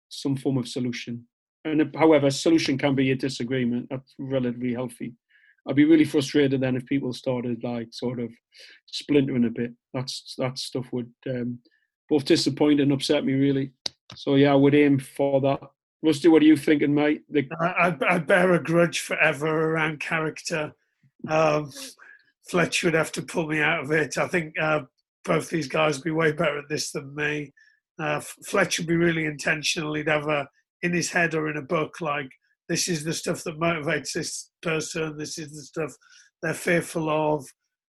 [0.08, 1.26] some form of solution
[1.64, 3.88] and however, solution can be a disagreement.
[3.90, 5.14] That's relatively healthy.
[5.68, 8.30] I'd be really frustrated then if people started like sort of
[8.86, 9.72] splintering a bit.
[9.94, 11.60] That's that stuff would um,
[12.08, 13.70] both disappoint and upset me really.
[14.16, 15.60] So yeah, I would aim for that.
[16.02, 17.22] Rusty, what are you thinking, mate?
[17.30, 20.74] The- I, I, bear a grudge forever around character.
[21.28, 21.70] Um,
[22.48, 24.18] Fletch would have to pull me out of it.
[24.18, 24.80] I think uh,
[25.24, 27.52] both these guys would be way better at this than me.
[27.98, 29.94] Uh, Fletch would be really intentional.
[29.94, 30.48] He'd have a
[30.82, 32.30] in his head or in a book like
[32.68, 35.92] this is the stuff that motivates this person this is the stuff
[36.42, 37.46] they're fearful of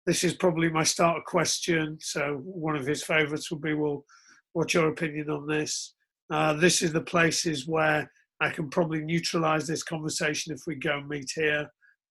[0.07, 4.05] this is probably my starter question so one of his favorites would be well
[4.53, 5.95] what's your opinion on this
[6.33, 10.99] uh, this is the places where i can probably neutralize this conversation if we go
[10.99, 11.67] and meet here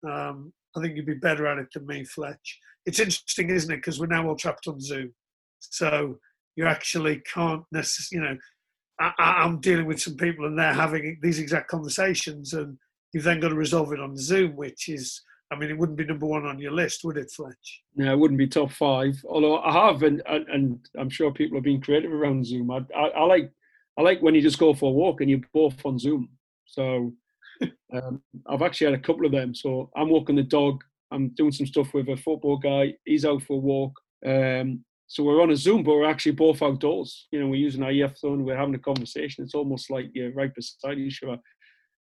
[0.09, 3.77] um, i think you'd be better at it than me fletch it's interesting isn't it
[3.77, 5.13] because we're now all trapped on zoom
[5.59, 6.17] so
[6.55, 8.39] you actually can't necessarily you know
[9.01, 12.77] I, am dealing with some people and they're having these exact conversations, and
[13.13, 16.05] you've then got to resolve it on Zoom, which is, I mean, it wouldn't be
[16.05, 17.81] number one on your list, would it, Fletch?
[17.95, 19.23] No, it wouldn't be top five.
[19.27, 22.71] Although I have, and and I'm sure people are being creative around Zoom.
[22.71, 23.51] I, I, I like
[23.97, 26.29] I like when you just go for a walk and you're both on Zoom.
[26.65, 27.13] So
[27.93, 29.53] um, I've actually had a couple of them.
[29.53, 30.83] So I'm walking the dog.
[31.11, 32.93] I'm doing some stuff with a football guy.
[33.05, 33.93] He's out for a walk.
[34.25, 37.27] Um, so we're on a Zoom, but we're actually both outdoors.
[37.31, 39.43] You know, we're using our earphone, we're having a conversation.
[39.43, 41.37] It's almost like you're right beside each other.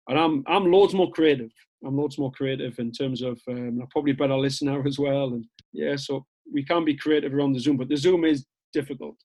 [0.09, 1.51] And I'm I'm loads more creative.
[1.85, 5.29] I'm loads more creative in terms of um, I'm probably better listener as well.
[5.35, 9.17] And yeah, so we can be creative around the Zoom, but the Zoom is difficult.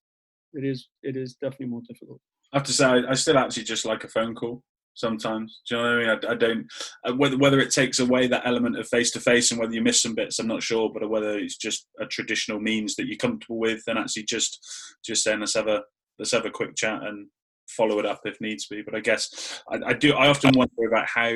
[0.54, 2.20] It is it is definitely more difficult.
[2.54, 4.64] I have to say, I still actually just like a phone call
[4.96, 5.62] sometimes.
[5.68, 6.10] Do you know what I mean?
[6.10, 6.68] I, I don't
[7.06, 9.82] uh, whether whether it takes away that element of face to face and whether you
[9.82, 10.40] miss some bits.
[10.40, 14.00] I'm not sure, but whether it's just a traditional means that you're comfortable with, and
[14.00, 14.60] actually just
[15.06, 15.82] just saying let's have a
[16.18, 17.28] let's have a quick chat and
[17.70, 18.82] follow it up if needs be.
[18.82, 20.14] But I guess I, I do.
[20.14, 21.32] I often wonder about how.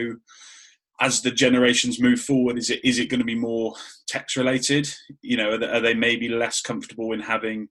[1.02, 3.74] As the generations move forward, is it is it going to be more
[4.10, 4.86] text related?
[5.22, 7.70] You know, are they, are they maybe less comfortable in having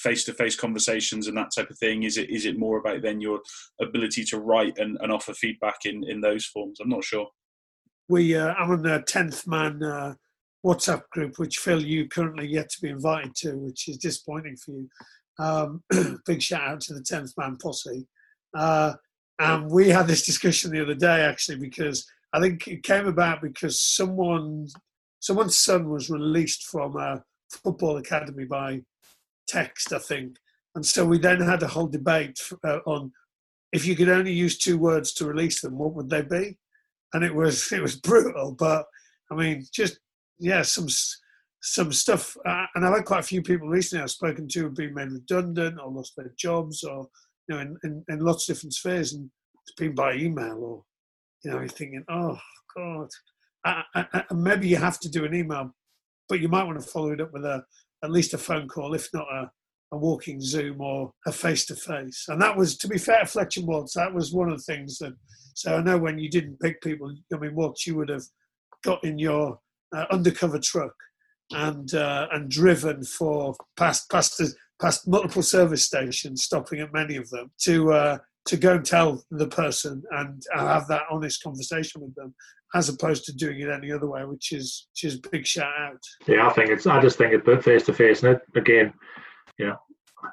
[0.00, 2.02] face-to-face conversations and that type of thing?
[2.02, 3.40] Is it is it more about then your
[3.80, 6.78] ability to write and, and offer feedback in in those forms?
[6.80, 7.28] I'm not sure.
[8.08, 10.14] We uh, I'm on the tenth man uh,
[10.64, 14.72] WhatsApp group, which Phil you currently yet to be invited to, which is disappointing for
[14.72, 14.88] you.
[15.38, 15.82] Um,
[16.26, 18.06] big shout out to the tenth man posse.
[18.54, 18.94] Uh,
[19.38, 23.40] and we had this discussion the other day actually because I think it came about
[23.40, 24.68] because someone
[25.20, 28.80] someone's son was released from a football academy by
[29.50, 30.36] text, I think.
[30.74, 33.12] And so we then had a whole debate uh, on
[33.72, 36.58] if you could only use two words to release them, what would they be?
[37.12, 38.86] And it was it was brutal, but
[39.30, 39.98] I mean, just
[40.38, 40.88] yeah, some
[41.62, 42.36] some stuff.
[42.46, 45.12] Uh, and I've had quite a few people recently I've spoken to have been made
[45.12, 47.08] redundant or lost their jobs, or
[47.48, 49.30] you know, in, in, in lots of different spheres, and
[49.62, 50.84] it's been by email or
[51.44, 52.38] you know, you're thinking, oh
[52.76, 53.08] god,
[53.64, 55.74] I, I, I, maybe you have to do an email,
[56.28, 57.64] but you might want to follow it up with a
[58.02, 59.50] at least a phone call, if not a,
[59.92, 62.26] a walking Zoom or a face to face.
[62.28, 65.14] And that was, to be fair, Fletcher Waltz, that was one of the things that.
[65.54, 68.24] So I know when you didn't pick people, I mean, Waltz, you would have
[68.82, 69.58] got in your
[69.94, 70.94] uh, undercover truck
[71.52, 74.40] and uh, and driven for past past
[74.80, 79.22] past multiple service stations, stopping at many of them to uh, to go and tell
[79.30, 82.34] the person and have that honest conversation with them
[82.74, 86.00] as opposed to doing it any other way, which is which is big shout out.
[86.26, 86.86] Yeah, I think it's.
[86.86, 88.92] I just think it's face to face, and it, again,
[89.58, 89.76] you know,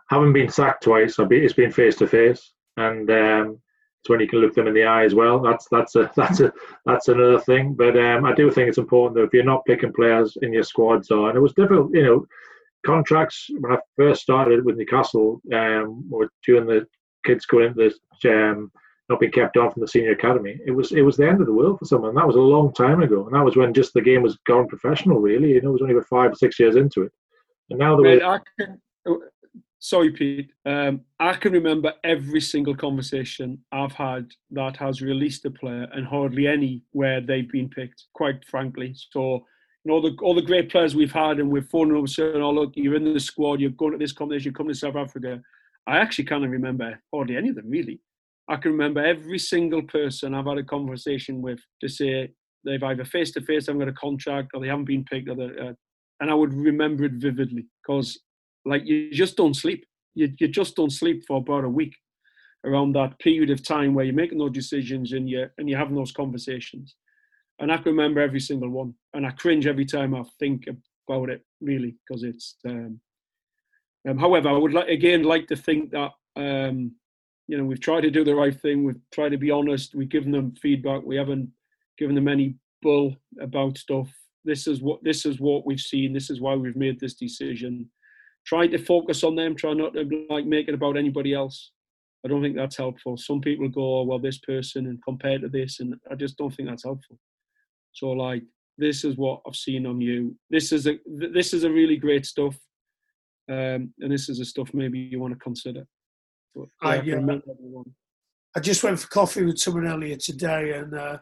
[0.10, 3.60] having been sacked twice, it's been face to face, and um,
[4.02, 5.40] it's when you can look them in the eye as well.
[5.40, 6.54] That's that's a that's a
[6.86, 7.74] that's another thing.
[7.74, 10.64] But um, I do think it's important that if you're not picking players in your
[10.64, 12.26] squads, or and it was difficult, you know,
[12.86, 16.86] contracts when I first started with Newcastle, um, or during the
[17.28, 18.00] kids going into this.
[18.32, 18.72] Um,
[19.10, 20.60] not being kept on from the senior academy.
[20.66, 22.16] It was it was the end of the world for someone.
[22.16, 24.68] That was a long time ago, and that was when just the game was gone
[24.68, 25.20] professional.
[25.20, 27.12] Really, you know, it was only about five or six years into it,
[27.70, 28.22] and now the way.
[28.22, 28.82] I can,
[29.80, 30.52] sorry, Pete.
[30.66, 36.06] Um, I can remember every single conversation I've had that has released a player, and
[36.06, 38.06] hardly any where they've been picked.
[38.14, 39.46] Quite frankly, so.
[39.84, 42.42] You know, all the all the great players we've had, and we've fallen over saying,
[42.42, 43.62] "Oh, look, you're in the squad.
[43.62, 44.50] You're going to this competition.
[44.50, 45.42] You're coming to South Africa."
[45.88, 48.02] I actually can't remember hardly any of them, really.
[48.50, 52.30] I can remember every single person I've had a conversation with to say
[52.66, 55.42] they've either face to face haven't got a contract or they haven't been picked, or
[55.42, 55.74] uh,
[56.20, 58.20] and I would remember it vividly because
[58.66, 59.86] like you just don't sleep.
[60.16, 61.94] You you just don't sleep for about a week
[62.66, 65.96] around that period of time where you're making those decisions and you and you're having
[65.96, 66.96] those conversations.
[67.60, 71.30] And I can remember every single one, and I cringe every time I think about
[71.30, 72.56] it, really, because it's.
[72.68, 73.00] Um,
[74.08, 76.94] um, however, I would like again like to think that um,
[77.48, 78.84] you know, we've tried to do the right thing.
[78.84, 79.96] We've tried to be honest.
[79.96, 81.02] We've given them feedback.
[81.04, 81.50] We haven't
[81.98, 84.10] given them any bull about stuff.
[84.44, 86.14] This is what this is what we've seen.
[86.14, 87.90] This is why we've made this decision.
[88.46, 89.56] Try to focus on them.
[89.56, 91.72] Try not to like make it about anybody else.
[92.26, 93.16] I don't think that's helpful.
[93.18, 96.54] Some people go, oh, well, this person and compared to this, and I just don't
[96.54, 97.18] think that's helpful.
[97.94, 98.44] So like,
[98.78, 100.36] this is what I've seen on you.
[100.50, 102.58] This is a this is a really great stuff,
[103.50, 105.88] um, and this is the stuff maybe you want to consider.
[106.82, 107.84] I, uh,
[108.56, 111.18] I just went for coffee with someone earlier today, and uh,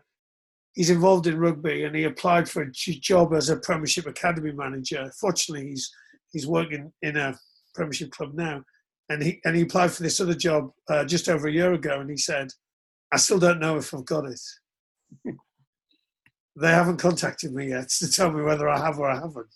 [0.74, 5.12] he's involved in rugby, and he applied for a job as a Premiership Academy manager.
[5.20, 5.92] Fortunately, he's
[6.32, 7.38] he's working in a
[7.74, 8.64] Premiership club now,
[9.10, 12.00] and he and he applied for this other job uh, just over a year ago,
[12.00, 12.48] and he said,
[13.12, 14.42] "I still don't know if I've got it."
[16.56, 19.48] they haven't contacted me yet to tell me whether I have or I haven't.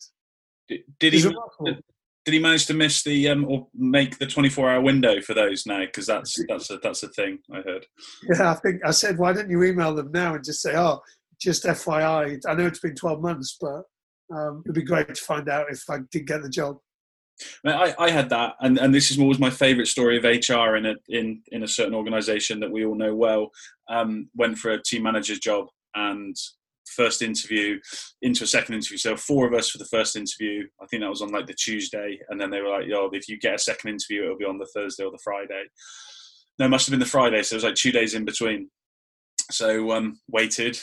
[0.68, 1.34] Did, did he?
[2.26, 5.66] Did he manage to miss the um, or make the 24 hour window for those
[5.66, 5.80] now?
[5.80, 7.86] Because that's that's a that's a thing i heard.
[8.24, 11.00] Yeah i think i said why don't you email them now and just say oh
[11.40, 13.84] just fyi i know it's been 12 months but
[14.36, 16.78] um, it'd be great to find out if i did get the job.
[17.66, 20.86] I, I had that, and, and this is always my favourite story of HR in
[20.86, 23.52] a in in a certain organisation that we all know well.
[23.90, 26.36] Um, went for a team manager's job, and
[26.96, 27.80] first interview
[28.22, 28.98] into a second interview.
[28.98, 30.68] So four of us for the first interview.
[30.82, 33.28] I think that was on like the Tuesday, and then they were like, "Yo, if
[33.28, 35.64] you get a second interview, it'll be on the Thursday or the Friday."
[36.58, 38.70] No, it must have been the Friday, so it was like two days in between.
[39.52, 40.80] So um, waited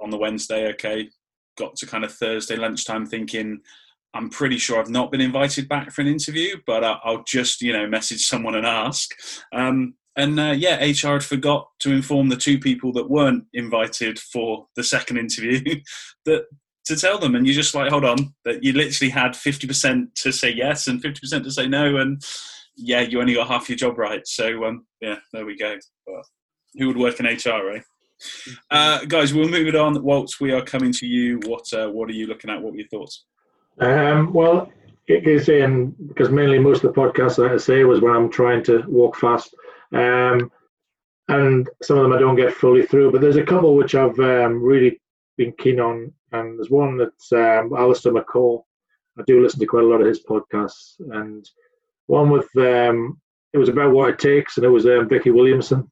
[0.00, 0.68] on the Wednesday.
[0.70, 1.08] Okay,
[1.56, 3.60] got to kind of Thursday lunchtime, thinking
[4.14, 7.72] I'm pretty sure I've not been invited back for an interview, but I'll just you
[7.72, 9.10] know message someone and ask.
[9.52, 14.18] Um, and uh, yeah, HR had forgot to inform the two people that weren't invited
[14.18, 15.60] for the second interview
[16.24, 16.46] that
[16.86, 20.14] to tell them, and you just like, hold on, that you literally had fifty percent
[20.16, 22.22] to say yes and fifty percent to say no, and
[22.76, 24.26] yeah, you only got half your job right.
[24.26, 25.76] So um, yeah, there we go.
[26.06, 26.24] But
[26.76, 27.82] who would work in HR, right?
[28.70, 30.02] Uh, guys, we'll move it on.
[30.02, 31.40] Waltz, we are coming to you.
[31.46, 32.60] What uh, what are you looking at?
[32.60, 33.24] What were your thoughts?
[33.78, 34.70] Um, well,
[35.06, 38.30] it is in because mainly most of the podcasts that I say was when I'm
[38.30, 39.54] trying to walk fast.
[39.92, 40.50] Um,
[41.28, 44.18] and some of them I don't get fully through, but there's a couple which I've
[44.18, 45.00] um, really
[45.36, 46.12] been keen on.
[46.32, 48.62] And there's one that's um, Allistair McCaw.
[49.18, 51.48] I do listen to quite a lot of his podcasts, and
[52.06, 53.20] one with um,
[53.52, 55.90] it was about what it takes, and it was um, Vicky Williamson.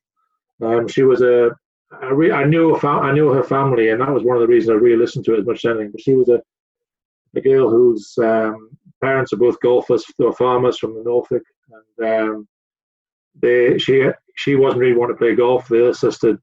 [0.62, 1.50] Um, she was a
[1.90, 4.46] I, re- I knew her I knew her family, and that was one of the
[4.48, 5.90] reasons I really listened to it as much as anything.
[5.90, 6.40] But she was a
[7.36, 8.70] a girl whose um,
[9.02, 11.42] parents are both golfers, they were farmers from the Norfolk,
[11.98, 12.48] and um,
[13.34, 15.68] they she she wasn't really wanting to play golf.
[15.68, 16.38] The other sister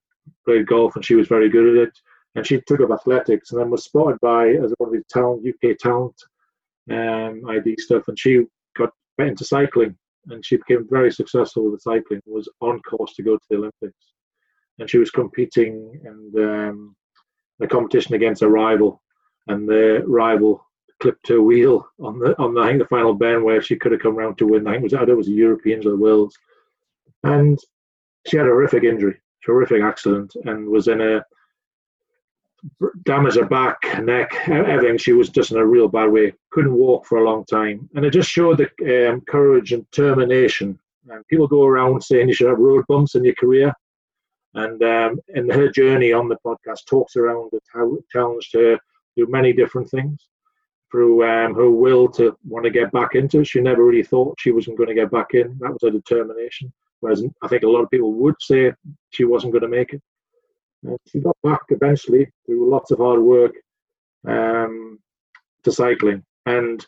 [0.46, 1.94] played golf, and she was very good at it.
[2.36, 5.48] And she took up athletics, and then was spotted by as one of the talent
[5.48, 6.16] UK talent
[6.92, 8.44] um, ID stuff, and she
[8.78, 9.96] got into cycling,
[10.28, 12.22] and she became very successful with the cycling.
[12.26, 14.14] Was on course to go to the Olympics,
[14.80, 16.96] and she was competing and um,
[17.60, 19.02] the competition against a rival,
[19.48, 20.66] and the rival
[21.02, 23.92] clipped her wheel on the on the I think the final bend where she could
[23.92, 24.68] have come round to win.
[24.68, 26.38] I think it was know, it was the Europeans or the Worlds,
[27.24, 27.60] and
[28.28, 31.24] she had a horrific injury, horrific accident, and was in a
[33.04, 34.98] damaged her back, neck, everything.
[34.98, 36.34] She was just in a real bad way.
[36.52, 40.80] Couldn't walk for a long time, and it just showed the um, courage and determination.
[41.10, 43.74] And people go around saying you should have road bumps in your career,
[44.56, 48.80] and um, in her journey on the podcast talks around how it challenged her
[49.16, 50.28] do many different things
[50.92, 53.48] through um, her will to want to get back into it.
[53.48, 55.58] She never really thought she wasn't going to get back in.
[55.60, 56.72] That was her determination.
[57.00, 58.74] Whereas I think a lot of people would say
[59.12, 60.02] she wasn't going to make it.
[60.88, 63.54] Uh, she got back eventually through lots of hard work
[64.28, 65.00] um,
[65.64, 66.86] to cycling, and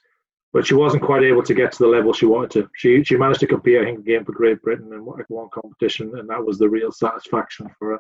[0.54, 2.70] but she wasn't quite able to get to the level she wanted to.
[2.76, 6.30] She she managed to compete, I think, again for Great Britain in one competition, and
[6.30, 8.00] that was the real satisfaction for her.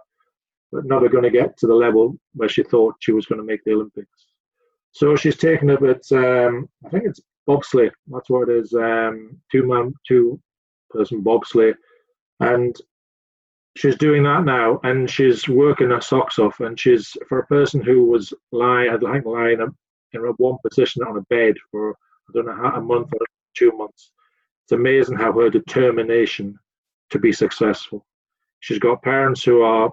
[0.72, 3.46] But never going to get to the level where she thought she was going to
[3.46, 4.26] make the Olympics.
[4.92, 7.92] So she's taken up at um, I think it's bobsleigh.
[8.08, 8.74] That's what it is.
[8.74, 10.40] Um, two man, two
[10.90, 11.76] person bobsleigh,
[12.40, 12.76] and
[13.76, 16.60] she's doing that now, and she's working her socks off.
[16.60, 19.60] And she's for a person who was lying, I think lying
[20.14, 23.26] in a one position on a bed for I don't know how a month or
[23.56, 24.12] two months.
[24.66, 26.58] It's amazing how her determination
[27.12, 28.06] to be successful.
[28.60, 29.92] She's got parents who are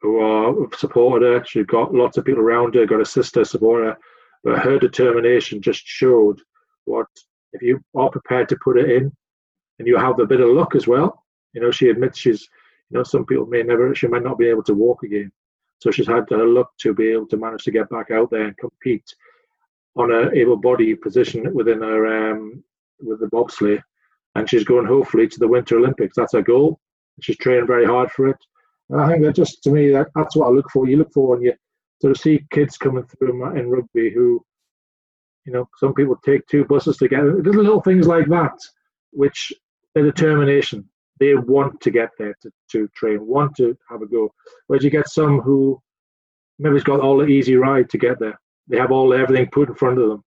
[0.00, 1.44] who are supported her.
[1.44, 2.86] She's got lots of people around her.
[2.86, 3.98] Got a sister support her
[4.42, 6.40] but her determination just showed
[6.84, 7.06] what
[7.52, 9.12] if you are prepared to put it in
[9.78, 11.19] and you have a bit of luck as well.
[11.52, 12.48] You know, she admits she's,
[12.90, 15.30] you know, some people may never, she might not be able to walk again.
[15.80, 18.44] So she's had her luck to be able to manage to get back out there
[18.44, 19.04] and compete
[19.96, 22.62] on a able body position within her, um,
[23.00, 23.80] with the bobsleigh.
[24.34, 26.14] And she's going hopefully to the Winter Olympics.
[26.16, 26.78] That's her goal.
[27.20, 28.36] She's trained very hard for it.
[28.90, 30.88] And I think that just to me, that, that's what I look for.
[30.88, 31.54] You look for when you
[32.00, 34.44] sort of see kids coming through in rugby who,
[35.46, 37.42] you know, some people take two buses together.
[37.42, 38.52] Little things like that,
[39.12, 39.52] which
[39.94, 40.88] their determination.
[41.20, 44.32] They want to get there to, to train, want to have a go.
[44.66, 45.80] Whereas you get some who
[46.58, 48.40] maybe it's got all the easy ride to get there.
[48.68, 50.24] They have all everything put in front of them,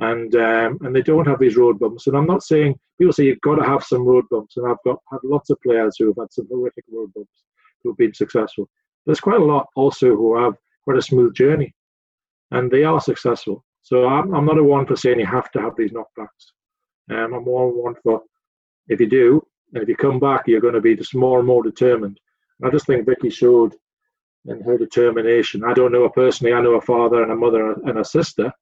[0.00, 2.06] and um, and they don't have these road bumps.
[2.06, 4.82] And I'm not saying people say you've got to have some road bumps, and I've
[4.84, 7.44] got had lots of players who have had some horrific road bumps
[7.82, 8.68] who have been successful.
[9.06, 11.74] There's quite a lot also who have quite a smooth journey,
[12.50, 13.64] and they are successful.
[13.82, 16.44] So I'm, I'm not a one for saying you have to have these knockbacks.
[17.10, 18.22] Um, I'm more one for
[18.88, 21.62] if you do, if you come back, you're going to be just more and more
[21.62, 22.20] determined.
[22.60, 23.74] And I just think Vicky showed
[24.46, 25.64] in her determination.
[25.64, 26.52] I don't know her personally.
[26.52, 28.52] I know her father and her mother and her sister,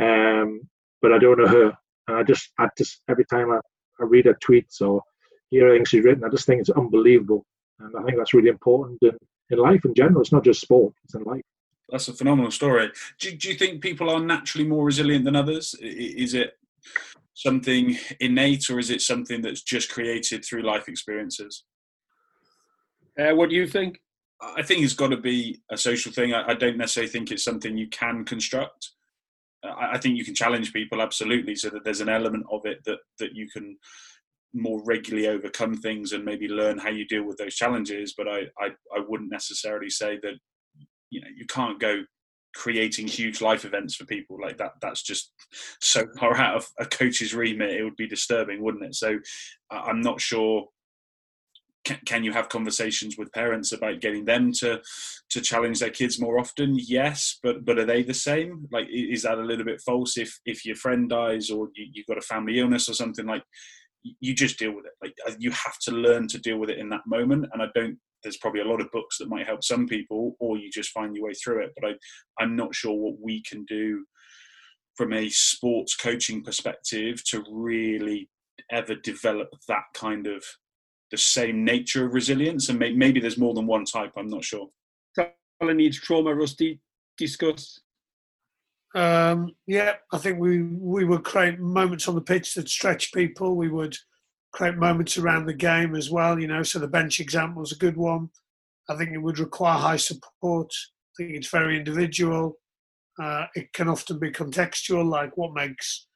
[0.00, 0.62] um,
[1.02, 1.72] but I don't know her.
[2.08, 3.58] And I just, I just every time I,
[4.00, 5.02] I read her tweets or
[5.50, 7.44] hear things she's written, I just think it's unbelievable.
[7.78, 9.16] And I think that's really important in,
[9.50, 10.22] in life in general.
[10.22, 11.42] It's not just sport; it's in life.
[11.90, 12.90] That's a phenomenal story.
[13.18, 15.74] Do, do you think people are naturally more resilient than others?
[15.80, 16.58] Is it
[17.36, 21.64] something innate or is it something that's just created through life experiences?
[23.20, 24.00] Uh, what do you think?
[24.40, 26.32] I think it's got to be a social thing.
[26.32, 28.90] I, I don't necessarily think it's something you can construct.
[29.62, 32.82] I, I think you can challenge people absolutely, so that there's an element of it
[32.84, 33.76] that that you can
[34.54, 38.14] more regularly overcome things and maybe learn how you deal with those challenges.
[38.16, 40.34] But I, I, I wouldn't necessarily say that
[41.10, 42.02] you know you can't go
[42.56, 45.30] creating huge life events for people like that that's just
[45.80, 48.94] so far out of a coach's remit it would be disturbing wouldn't it?
[48.94, 49.18] So
[49.70, 50.66] i'm not sure
[52.04, 54.80] can, you have conversations with parents about getting them to
[55.30, 56.76] to challenge their kids more often?
[56.76, 58.66] Yes but but are they the same?
[58.72, 62.06] Like is that a little bit false if if your friend dies or you, you've
[62.06, 63.26] got a family illness or something?
[63.26, 63.44] Like
[64.20, 66.78] you just deal with it like uh, you have to learn to deal with it
[66.78, 69.62] in that moment and i don't there's probably a lot of books that might help
[69.62, 71.72] some people, or you just find your way through it.
[71.80, 74.04] But I, I'm not sure what we can do
[74.96, 78.28] from a sports coaching perspective to really
[78.72, 80.42] ever develop that kind of
[81.12, 82.68] the same nature of resilience.
[82.68, 84.10] And maybe there's more than one type.
[84.16, 84.66] I'm not sure.
[85.62, 86.80] needs trauma, Rusty.
[87.18, 87.80] Discuss.
[88.96, 93.54] Um, yeah, I think we we would create moments on the pitch that stretch people.
[93.54, 93.94] We would
[94.52, 96.40] create moments around the game as well.
[96.40, 98.30] You know, so the bench example is a good one.
[98.88, 100.72] I think it would require high support.
[100.72, 102.56] I think it's very individual.
[103.22, 106.06] Uh, it can often be contextual, like what makes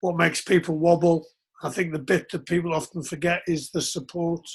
[0.00, 1.26] what makes people wobble.
[1.64, 4.46] I think the bit that people often forget is the support,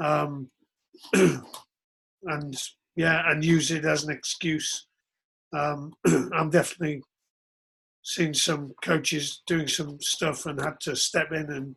[0.00, 0.50] um,
[1.14, 2.62] and
[2.94, 4.87] yeah, and use it as an excuse.
[5.52, 5.92] Um,
[6.32, 7.02] I'm definitely
[8.02, 11.76] seen some coaches doing some stuff and had to step in and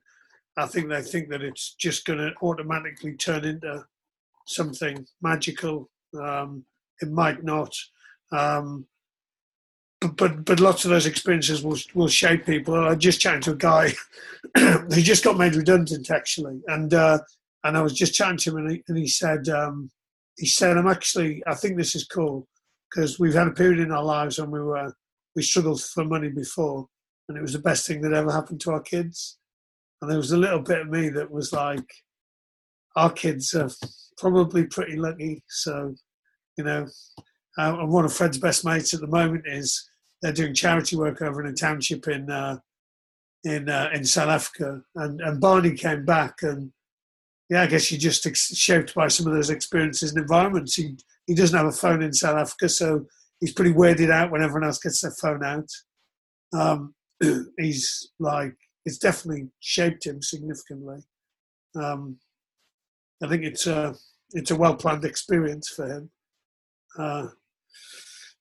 [0.57, 3.85] I think they think that it's just going to automatically turn into
[4.47, 5.89] something magical.
[6.19, 6.65] Um,
[7.01, 7.73] it might not.
[8.31, 8.85] Um,
[10.01, 12.75] but, but, but lots of those experiences will will shape people.
[12.75, 13.93] I just chatting to a guy
[14.57, 17.19] who just got made redundant actually, and uh,
[17.63, 19.91] and I was just chatting to him, and he, and he said um,
[20.37, 22.47] he said I'm actually I think this is cool
[22.91, 24.93] because we've had a period in our lives when we were
[25.35, 26.87] we struggled for money before,
[27.29, 29.37] and it was the best thing that ever happened to our kids.
[30.01, 31.89] And there was a little bit of me that was like,
[32.95, 33.69] our kids are
[34.17, 35.41] probably pretty lucky.
[35.47, 35.95] So,
[36.57, 36.87] you know,
[37.57, 39.89] uh, and one of Fred's best mates at the moment is
[40.21, 42.57] they're doing charity work over in a township in uh,
[43.43, 46.71] in uh, in South Africa, and and Barney came back, and
[47.49, 50.75] yeah, I guess you're just ex- shaped by some of those experiences and environments.
[50.75, 50.97] He
[51.31, 53.05] he doesn't have a phone in South Africa, so
[53.39, 55.69] he's pretty weirded out when everyone else gets their phone out.
[56.53, 56.93] Um,
[57.57, 58.53] he's like
[58.83, 60.97] it's definitely shaped him significantly.
[61.81, 62.17] Um,
[63.23, 63.95] I think it's a
[64.33, 66.11] it's a well planned experience for him.
[66.99, 67.27] Uh,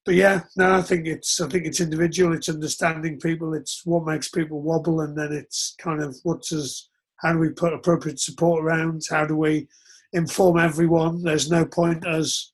[0.04, 2.34] but yeah, no, I think it's I think it's individual.
[2.34, 3.54] It's understanding people.
[3.54, 6.88] It's what makes people wobble, and then it's kind of what's as
[7.18, 9.02] how do we put appropriate support around?
[9.08, 9.68] How do we
[10.12, 11.22] inform everyone?
[11.22, 12.49] There's no point as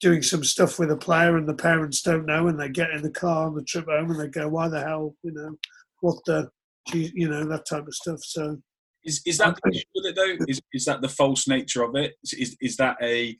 [0.00, 3.02] doing some stuff with a player and the parents don't know, and they get in
[3.02, 5.16] the car on the trip home and they go, "Why the hell?
[5.22, 5.56] You know,
[6.00, 6.50] what the
[6.94, 8.20] you know that type of stuff.
[8.22, 8.58] So
[9.04, 10.44] is is that the issue with it though?
[10.46, 12.14] Is is that the false nature of it?
[12.24, 13.36] Is is that a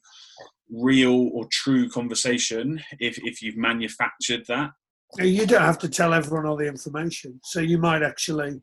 [0.70, 4.70] real or true conversation if if you've manufactured that?
[5.18, 7.40] You don't have to tell everyone all the information.
[7.42, 8.60] So you might actually,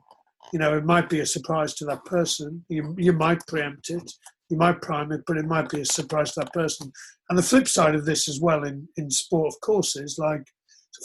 [0.53, 2.63] you know, it might be a surprise to that person.
[2.69, 4.11] You you might preempt it.
[4.49, 6.91] You might prime it, but it might be a surprise to that person.
[7.29, 10.43] And the flip side of this as well in, in sport, of course, is like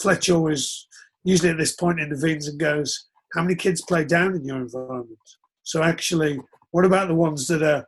[0.03, 0.87] Fletch always,
[1.25, 5.18] usually at this point intervenes and goes, how many kids play down in your environment?
[5.62, 6.39] So actually,
[6.73, 7.87] what about the ones that are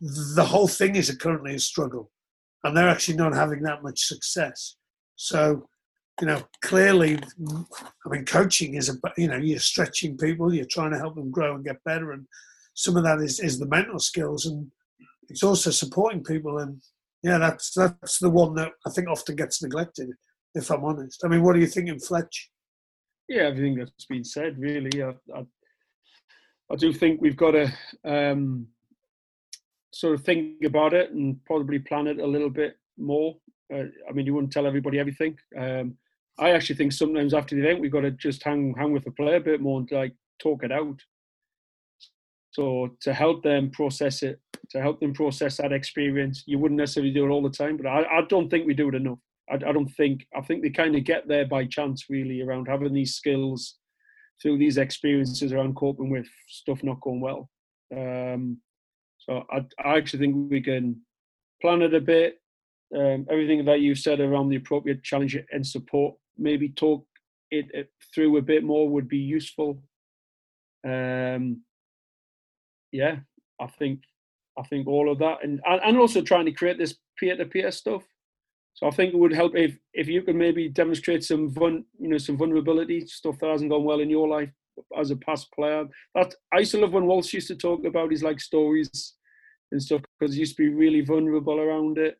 [0.00, 2.10] the whole thing is currently a struggle,
[2.64, 4.76] and they're actually not having that much success.
[5.16, 5.68] So,
[6.20, 10.92] you know, clearly, I mean, coaching is about you know you're stretching people, you're trying
[10.92, 12.26] to help them grow and get better, and
[12.74, 14.70] some of that is is the mental skills, and
[15.28, 16.58] it's also supporting people.
[16.58, 16.80] And
[17.22, 20.10] yeah, that's that's the one that I think often gets neglected.
[20.54, 22.50] If I'm honest, I mean, what are you thinking, Fletch?
[23.28, 25.02] Yeah, everything that's been said, really.
[25.02, 25.44] I, I,
[26.72, 27.72] I do think we've got to
[28.04, 28.66] um,
[29.92, 33.36] sort of think about it and probably plan it a little bit more.
[33.72, 35.38] Uh, I mean, you wouldn't tell everybody everything.
[35.56, 35.96] Um,
[36.38, 39.10] I actually think sometimes after the event we've got to just hang hang with the
[39.12, 41.00] player a bit more and like talk it out.
[42.50, 44.40] So to help them process it,
[44.70, 47.86] to help them process that experience, you wouldn't necessarily do it all the time, but
[47.86, 49.18] I, I don't think we do it enough.
[49.50, 52.66] I, I don't think I think they kind of get there by chance, really, around
[52.66, 53.76] having these skills
[54.40, 57.50] through these experiences around coping with stuff not going well.
[57.94, 58.58] Um,
[59.18, 61.00] so I, I actually think we can
[61.60, 62.40] plan it a bit.
[62.96, 67.06] Um, everything that you said around the appropriate challenge and support, maybe talk
[67.50, 69.82] it, it through a bit more would be useful.
[70.84, 71.62] Um,
[72.92, 73.16] yeah,
[73.60, 74.00] I think
[74.58, 78.02] I think all of that, and and also trying to create this peer-to-peer stuff.
[78.74, 82.08] So I think it would help if if you could maybe demonstrate some fun, you
[82.08, 84.50] know, some vulnerability stuff that hasn't gone well in your life
[84.98, 85.86] as a past player.
[86.14, 89.14] That I used to love when Walsh used to talk about his like stories
[89.72, 92.18] and stuff because he used to be really vulnerable around it.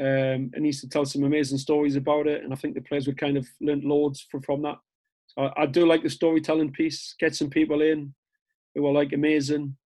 [0.00, 2.80] Um, and he used to tell some amazing stories about it, and I think the
[2.80, 4.78] players would kind of learn loads from, from that.
[5.28, 8.12] So I, I do like the storytelling piece, get some people in
[8.74, 9.76] who are like amazing,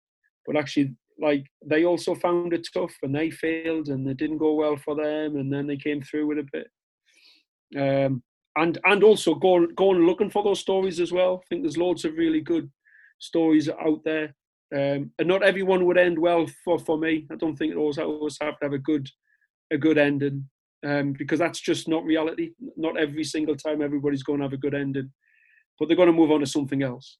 [0.47, 4.55] but actually like they also found it tough and they failed and it didn't go
[4.55, 6.69] well for them, and then they came through with a bit.
[7.77, 8.23] Um,
[8.57, 11.43] and and also go go and looking for those stories as well.
[11.43, 12.71] I think there's loads of really good
[13.19, 14.35] stories out there,
[14.75, 17.27] um, and not everyone would end well for for me.
[17.31, 19.09] I don't think it always always have to have a good
[19.73, 20.49] a good ending
[20.87, 22.51] um, because that's just not reality.
[22.77, 25.13] Not every single time everybody's going to have a good ending,
[25.79, 27.19] but they're going to move on to something else,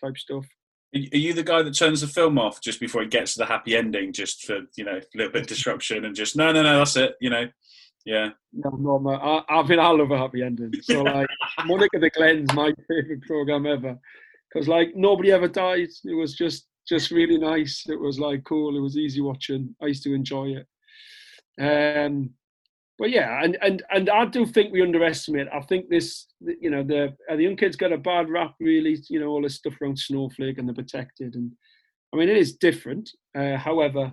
[0.00, 0.46] type stuff.
[0.94, 3.46] Are you the guy that turns the film off just before it gets to the
[3.46, 6.62] happy ending, just for you know a little bit of disruption and just no, no,
[6.62, 7.48] no, that's it, you know?
[8.04, 8.30] Yeah.
[8.52, 9.10] No, no, no.
[9.10, 10.72] I, I mean, I love a happy ending.
[10.82, 11.26] So like,
[11.64, 13.98] Monarch of the Glen's my favorite program ever,
[14.52, 15.88] because like nobody ever died.
[16.04, 17.84] It was just just really nice.
[17.88, 18.76] It was like cool.
[18.76, 19.74] It was easy watching.
[19.82, 20.66] I used to enjoy it.
[21.58, 22.30] Um,
[22.98, 25.48] but yeah, and and and I do think we underestimate.
[25.52, 28.54] I think this, you know, the the young kids got a bad rap.
[28.60, 31.52] Really, you know, all this stuff around snowflake and the protected, and
[32.12, 33.10] I mean, it is different.
[33.36, 34.12] Uh, however,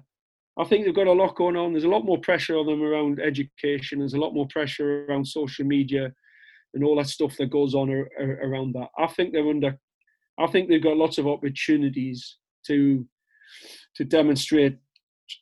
[0.60, 1.74] I think they've got a lot going on.
[1.74, 4.00] There's a lot more pressure on them around education.
[4.00, 6.12] There's a lot more pressure around social media
[6.74, 8.10] and all that stuff that goes on ar-
[8.44, 8.90] around that.
[8.98, 9.78] I think they're under.
[10.40, 13.06] I think they've got lots of opportunities to
[13.96, 14.78] to demonstrate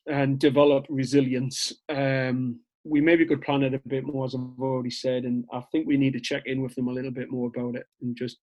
[0.08, 1.74] and develop resilience.
[1.88, 5.62] Um, we maybe could plan it a bit more, as I've already said, and I
[5.72, 8.16] think we need to check in with them a little bit more about it and
[8.16, 8.38] just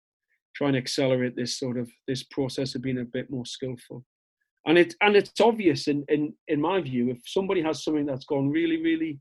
[0.54, 4.04] try and accelerate this sort of this process of being a bit more skillful.
[4.66, 8.24] And it and it's obvious in in in my view if somebody has something that's
[8.24, 9.20] gone really really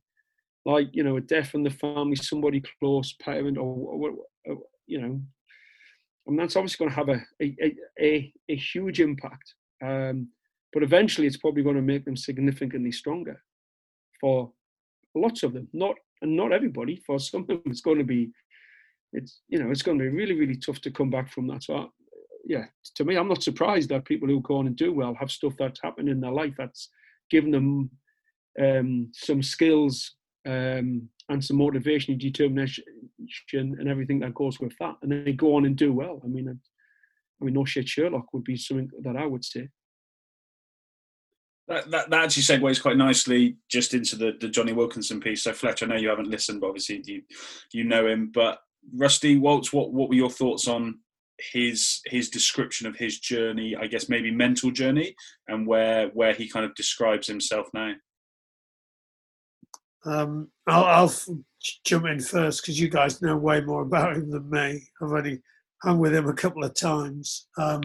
[0.66, 4.16] like you know a death in the family somebody close parent or,
[4.48, 4.58] or,
[4.88, 5.22] you know
[6.28, 9.54] I mean that's obviously going to have a a, a, a huge impact.
[9.84, 10.30] Um,
[10.74, 13.42] but eventually it's probably going to make them significantly stronger
[14.20, 14.52] for
[15.16, 18.30] lots of them not and not everybody for some of them it's going to be
[19.14, 21.64] it's you know it's going to be really really tough to come back from that
[21.64, 21.86] so I,
[22.46, 25.32] yeah, to me, I'm not surprised that people who go on and do well have
[25.32, 26.90] stuff that's happened in their life that's
[27.32, 27.90] given them
[28.62, 30.14] um, some skills
[30.48, 32.84] um, and some motivation and determination
[33.54, 36.22] and everything that goes with that, and they go on and do well.
[36.24, 36.48] I mean,
[37.42, 39.68] I mean, no shit, Sherlock would be something that I would say.
[41.68, 45.44] That, that, that actually segues quite nicely just into the, the Jonny Wilkinson piece.
[45.44, 47.24] So Fletch, I know you haven't listened, but obviously you
[47.74, 48.32] you know him.
[48.34, 48.60] But
[48.94, 51.00] Rusty Waltz, what what were your thoughts on
[51.52, 55.16] his his description of his journey, I guess maybe mental journey,
[55.48, 57.94] and where where he kind of describes himself now.
[60.06, 61.14] Um, I'll, I'll
[61.84, 64.88] jump in first because you guys know way more about him than me.
[65.02, 65.42] I've only
[65.82, 67.48] hung with him a couple of times.
[67.58, 67.82] Um,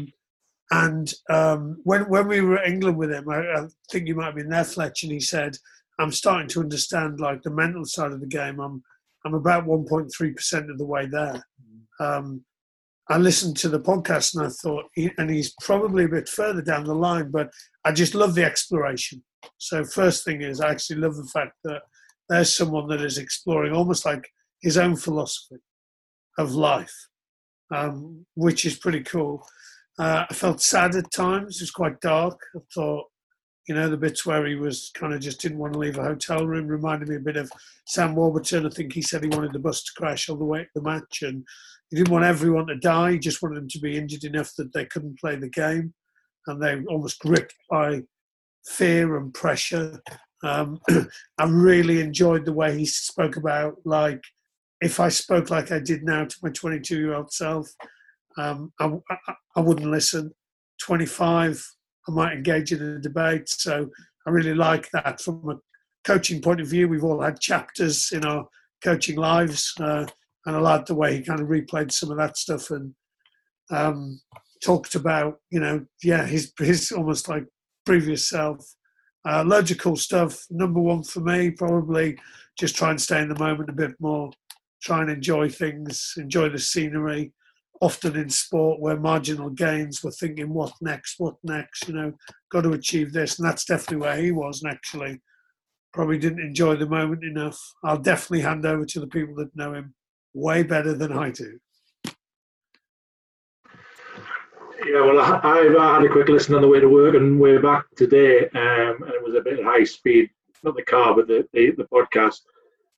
[0.71, 4.27] and um, when when we were in England with him, I, I, think you might
[4.27, 5.57] have been there, Fletch, and he said,
[5.99, 8.61] "I'm starting to understand like the mental side of the game.
[8.61, 8.83] I'm
[9.25, 11.45] I'm about 1.3 percent of the way there."
[12.01, 12.05] Mm.
[12.05, 12.45] Um,
[13.11, 14.85] I listened to the podcast and I thought,
[15.19, 17.51] and he's probably a bit further down the line, but
[17.85, 19.25] I just love the exploration.
[19.59, 21.83] So, first thing is, I actually love the fact that
[22.29, 24.31] there's someone that is exploring almost like
[24.63, 25.57] his own philosophy
[26.39, 26.95] of life,
[27.75, 29.45] um, which is pretty cool.
[29.99, 32.41] Uh, I felt sad at times, it was quite dark.
[32.57, 33.05] I thought,
[33.69, 36.03] you know, the bits where he was kind of just didn't want to leave a
[36.03, 37.53] hotel room reminded me a bit of
[37.87, 38.67] Sam Warburton.
[38.67, 40.83] I think he said he wanted the bus to crash all the way to the
[40.83, 41.45] match and
[41.91, 43.13] he didn't want everyone to die.
[43.13, 45.93] He just wanted them to be injured enough that they couldn't play the game,
[46.47, 48.03] and they were almost gripped by
[48.65, 50.01] fear and pressure.
[50.45, 50.81] Um,
[51.39, 54.23] I really enjoyed the way he spoke about like
[54.81, 57.69] if I spoke like I did now to my 22 year old self,
[58.37, 60.33] um, I, I, I, wouldn't listen.
[60.83, 61.65] 25,
[62.09, 63.49] I might engage in a debate.
[63.49, 63.89] So
[64.27, 65.57] I really like that from a
[66.05, 66.89] coaching point of view.
[66.89, 68.47] We've all had chapters in our
[68.83, 69.75] coaching lives.
[69.79, 70.07] Uh,
[70.47, 72.95] and I liked the way he kind of replayed some of that stuff and
[73.71, 74.21] um,
[74.63, 77.45] talked about, you know, yeah, his his almost like
[77.85, 78.65] previous self.
[79.29, 80.47] Uh, loads of cool stuff.
[80.51, 82.19] Number one for me, probably
[82.59, 84.31] just try and stay in the moment a bit more,
[84.83, 87.33] try and enjoy things, enjoy the scenery.
[87.81, 91.15] Often in sport, where marginal gains, we're thinking, what next?
[91.19, 91.89] What next?
[91.89, 92.13] You know,
[92.51, 94.63] got to achieve this, and that's definitely where he was.
[94.63, 95.21] And actually,
[95.93, 97.59] probably didn't enjoy the moment enough.
[97.83, 99.95] I'll definitely hand over to the people that know him
[100.35, 101.59] way better than I do.
[104.87, 105.41] Yeah, well, I,
[105.79, 109.03] I, had a quick listen on the way to work and way back today, um,
[109.03, 110.31] and it was a bit high speed,
[110.65, 112.41] not the car, but the, the, the podcast.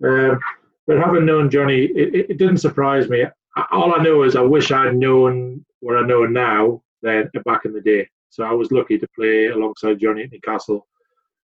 [0.04, 0.38] Um,
[0.86, 3.24] but having known Jonny, it, it, didn't surprise me.
[3.70, 7.72] All I know is I wish I'd known what I know now then back in
[7.72, 8.08] the day.
[8.30, 10.86] So I was lucky to play alongside Jonny at Newcastle,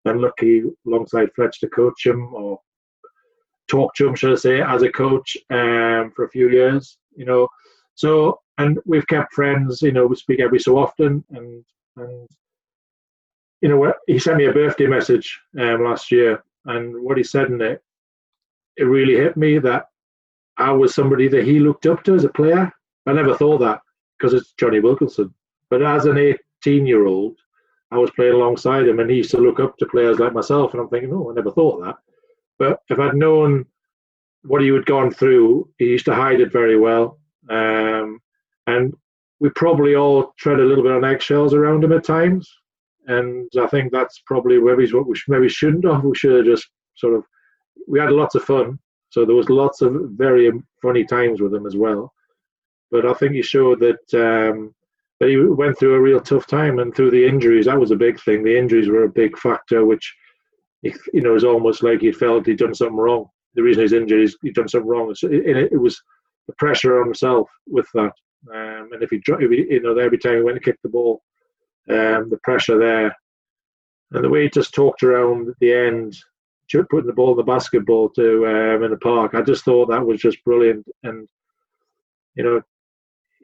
[0.06, 2.60] and lucky alongside Fletch to coach him or
[3.68, 6.98] talk to him, should I say, as a coach um, for a few years.
[7.16, 7.48] You know,
[7.96, 9.82] so and we've kept friends.
[9.82, 11.66] You know, we speak every so often, and
[11.98, 12.28] and
[13.62, 17.48] you know, he sent me a birthday message um, last year, and what he said
[17.48, 17.82] in it,
[18.78, 19.86] it really hit me that
[20.58, 22.72] I was somebody that he looked up to as a player.
[23.06, 23.82] I never thought that
[24.18, 25.34] because it's Jonny Wilkinson,
[25.70, 27.38] but as an 18 year old,
[27.92, 30.74] I was playing alongside him, and he used to look up to players like myself,
[30.74, 31.96] and I'm thinking, oh, I never thought that.
[32.58, 33.66] But if I'd known
[34.44, 37.20] what he had gone through, he used to hide it very well.
[37.50, 38.20] Um,
[38.68, 38.94] and
[39.40, 42.52] we probably all tread a little bit on eggshells around him at times.
[43.08, 46.04] And I think that's probably maybe what we maybe shouldn't have.
[46.04, 47.24] We should have just sort of.
[47.88, 48.80] We had lots of fun,
[49.16, 50.52] so there was lots of very
[50.82, 52.14] funny times with him as well.
[52.92, 54.76] But I think he showed that um,
[55.22, 57.96] that he went through a real tough time, and through the injuries, that was a
[57.96, 58.44] big thing.
[58.44, 60.14] The injuries were a big factor, which
[60.84, 63.28] you know, was almost like he felt he'd done something wrong.
[63.54, 65.16] The reason he's injured he'd done something wrong.
[65.16, 65.98] So it, it was
[66.48, 68.12] the pressure on himself with that.
[68.54, 70.90] Um, and if he, if he, you know, every time he went to kick the
[70.90, 71.22] ball,
[71.90, 73.16] um, the pressure there,
[74.12, 76.18] and the way he just talked around the end,
[76.72, 80.06] putting the ball in the basketball to um, in the park, I just thought that
[80.06, 80.86] was just brilliant.
[81.04, 81.28] And
[82.36, 82.62] you know,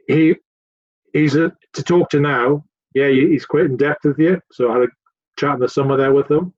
[0.08, 0.36] he
[1.14, 2.64] he's a, to talk to now.
[2.94, 4.42] Yeah, he's quite in depth with you.
[4.52, 4.88] So I had a
[5.40, 6.54] chat in the summer there with him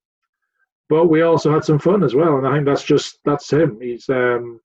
[0.94, 2.38] but we also had some fun as well.
[2.38, 3.80] And I think that's just that's him.
[3.82, 4.60] He's um,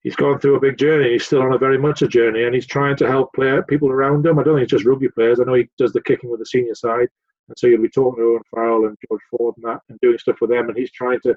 [0.00, 1.12] he's gone through a big journey.
[1.12, 3.90] He's still on a very much a journey, and he's trying to help play people
[3.90, 4.38] around him.
[4.38, 5.38] I don't think it's just rugby players.
[5.38, 7.08] I know he does the kicking with the senior side,
[7.48, 10.18] and so you'll be talking to Owen Farrell and George Ford and that, and doing
[10.18, 10.68] stuff with them.
[10.68, 11.36] And he's trying to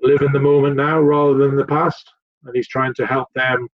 [0.00, 2.10] live in the moment now rather than the past,
[2.44, 3.68] and he's trying to help them.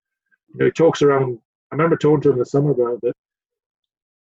[0.53, 1.39] You know, he talks around.
[1.71, 3.13] I remember talking to him the summer about that.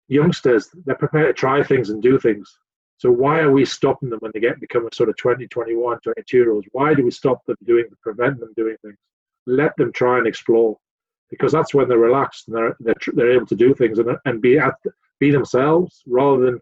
[0.08, 2.58] Youngsters, they're prepared to try things and do things.
[2.98, 6.38] So why are we stopping them when they get become sort of 20, 21, 22
[6.38, 6.68] year olds?
[6.72, 8.98] Why do we stop them doing, prevent them doing things?
[9.48, 10.78] Let them try and explore,
[11.30, 14.42] because that's when they're relaxed and they're they're, they're able to do things and, and
[14.42, 14.76] be at
[15.20, 16.60] be themselves rather than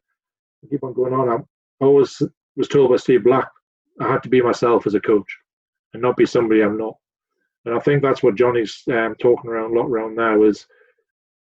[0.67, 1.29] keep on going on.
[1.29, 2.21] I always
[2.55, 3.47] was told by Steve Black
[4.01, 5.37] I had to be myself as a coach
[5.93, 6.95] and not be somebody I'm not.
[7.65, 10.65] And I think that's what Jonny's um, talking around a lot around now is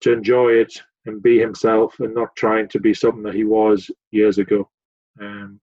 [0.01, 3.89] to enjoy it and be himself and not trying to be something that he was
[4.11, 4.69] years ago.
[5.21, 5.59] Um,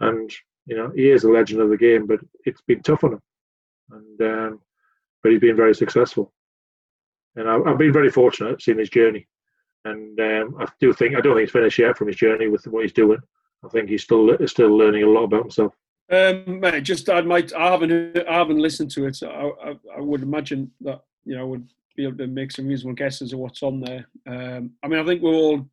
[0.00, 0.30] and
[0.66, 3.20] you know he is a legend of the game, but it's been tough on him.
[3.90, 4.60] And um,
[5.22, 6.32] but he's been very successful,
[7.36, 9.26] and I, have been very fortunate seeing his journey.
[9.84, 12.66] And um, I do think I don't think he's finished yet from his journey with
[12.66, 13.18] what he's doing.
[13.64, 15.74] I think he's still still learning a lot about himself.
[16.10, 19.18] Um, just I might I haven't I haven't listened to it.
[19.22, 22.66] I, I, I would imagine that you know I would be able to make some
[22.66, 24.06] reasonable guesses of what's on there.
[24.26, 25.66] Um, I mean I think we're all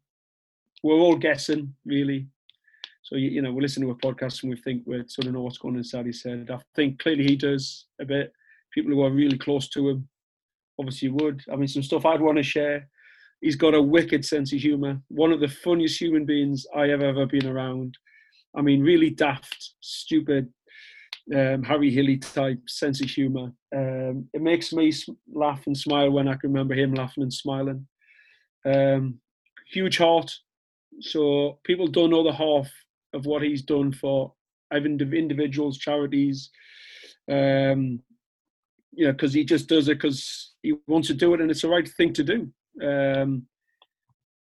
[0.83, 2.27] we're all guessing really.
[3.03, 5.33] So you, you know, we listen to a podcast and we think we sort of
[5.33, 6.49] know what's going on inside his head.
[6.51, 8.33] I think clearly he does a bit.
[8.71, 10.07] People who are really close to him
[10.77, 11.43] obviously would.
[11.51, 12.87] I mean, some stuff I'd want to share.
[13.41, 14.99] He's got a wicked sense of humour.
[15.07, 17.97] One of the funniest human beings I have ever been around.
[18.55, 20.51] I mean, really daft, stupid,
[21.33, 23.51] um, Harry Hilly type sense of humour.
[23.75, 24.91] Um, it makes me
[25.31, 27.87] laugh and smile when I can remember him laughing and smiling.
[28.65, 29.19] Um,
[29.71, 30.31] huge heart.
[31.01, 32.69] So people don't know the half
[33.13, 34.33] of what he's done for
[34.73, 36.49] individuals, charities.
[37.31, 38.01] Um,
[38.91, 41.61] you know, because he just does it because he wants to do it, and it's
[41.61, 42.51] the right thing to do.
[42.83, 43.47] Um,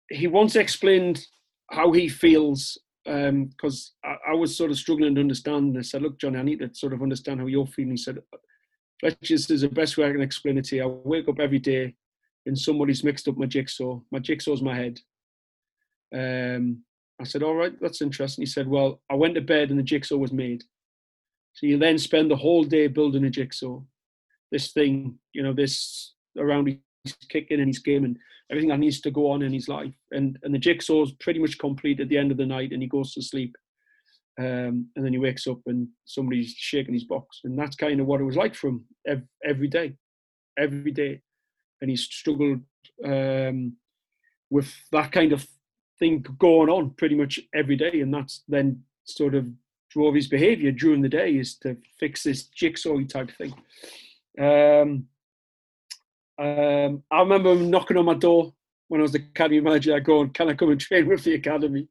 [0.08, 1.24] he once explained
[1.70, 5.76] how he feels because um, I, I, was sort of struggling to understand.
[5.78, 8.18] I said, "Look, Jonny, I need to sort of understand how you're feeling." He said,
[9.02, 10.82] "This is the best way I can explain it to you.
[10.84, 11.94] I wake up every day,
[12.46, 14.00] and somebody's mixed up my jigsaw.
[14.10, 15.00] My jigsaw's my head.
[16.14, 16.82] Um,
[17.20, 18.42] I said, all right, that's interesting.
[18.42, 20.64] He said, well, I went to bed and the jigsaw was made.
[21.52, 23.80] So you then spend the whole day building a jigsaw.
[24.50, 28.16] This thing, you know, this around he's kicking and he's gaming,
[28.50, 29.94] everything that needs to go on in his life.
[30.10, 32.82] And and the jigsaw is pretty much complete at the end of the night and
[32.82, 33.56] he goes to sleep.
[34.38, 37.40] Um, and then he wakes up and somebody's shaking his box.
[37.44, 39.96] And that's kind of what it was like for him every, every day,
[40.58, 41.20] every day.
[41.82, 42.60] And he struggled
[43.04, 43.76] um,
[44.50, 45.46] with that kind of
[46.00, 49.46] thing going on pretty much every day, and that's then sort of
[49.90, 53.54] drove his behaviour during the day is to fix this jigsaw type thing.
[54.40, 55.06] Um,
[56.40, 58.52] um, I remember him knocking on my door
[58.88, 61.86] when I was the academy manager, going, "Can I come and train with the academy?"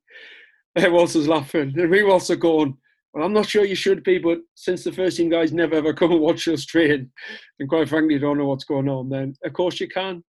[0.75, 2.77] And Walter's laughing, and we also going,
[3.13, 5.93] "Well, I'm not sure you should be, but since the first team guys never ever
[5.93, 7.11] come and watch us train,
[7.59, 10.23] and quite frankly, don't know what's going on, then of course you can."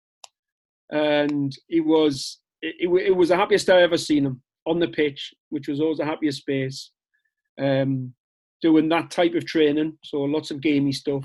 [0.90, 4.88] And he was, it, it, it was the happiest I ever seen him on the
[4.88, 6.90] pitch, which was always the happiest space.
[7.60, 8.14] Um,
[8.62, 11.24] doing that type of training, so lots of gamey stuff,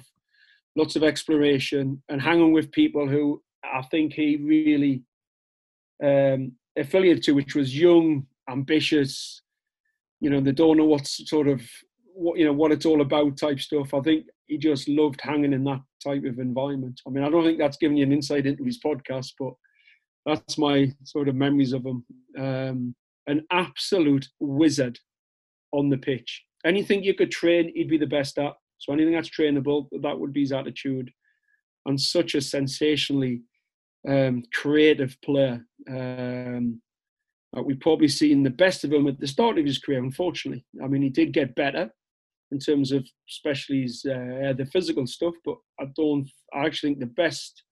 [0.75, 5.03] lots of exploration, and hanging with people who I think he really
[6.03, 9.41] um, affiliated to, which was young, ambitious.
[10.19, 11.61] You know, they don't know what's sort of
[12.15, 13.93] what you know what it's all about type stuff.
[13.93, 17.01] I think he just loved hanging in that type of environment.
[17.07, 19.53] I mean, I don't think that's giving you an insight into his podcast, but
[20.25, 22.05] that's my sort of memories of him.
[22.37, 22.95] Um,
[23.27, 24.99] an absolute wizard
[25.71, 26.43] on the pitch.
[26.65, 28.53] Anything you could train, he'd be the best at.
[28.83, 31.11] So anything that's trainable, that would be his attitude.
[31.85, 33.41] And such a sensationally
[34.07, 35.65] um, creative player.
[35.89, 36.81] Um,
[37.63, 40.65] we've probably seen the best of him at the start of his career, unfortunately.
[40.83, 41.91] I mean, he did get better
[42.51, 46.99] in terms of especially his, uh, the physical stuff, but I don't, I actually think
[46.99, 47.63] the best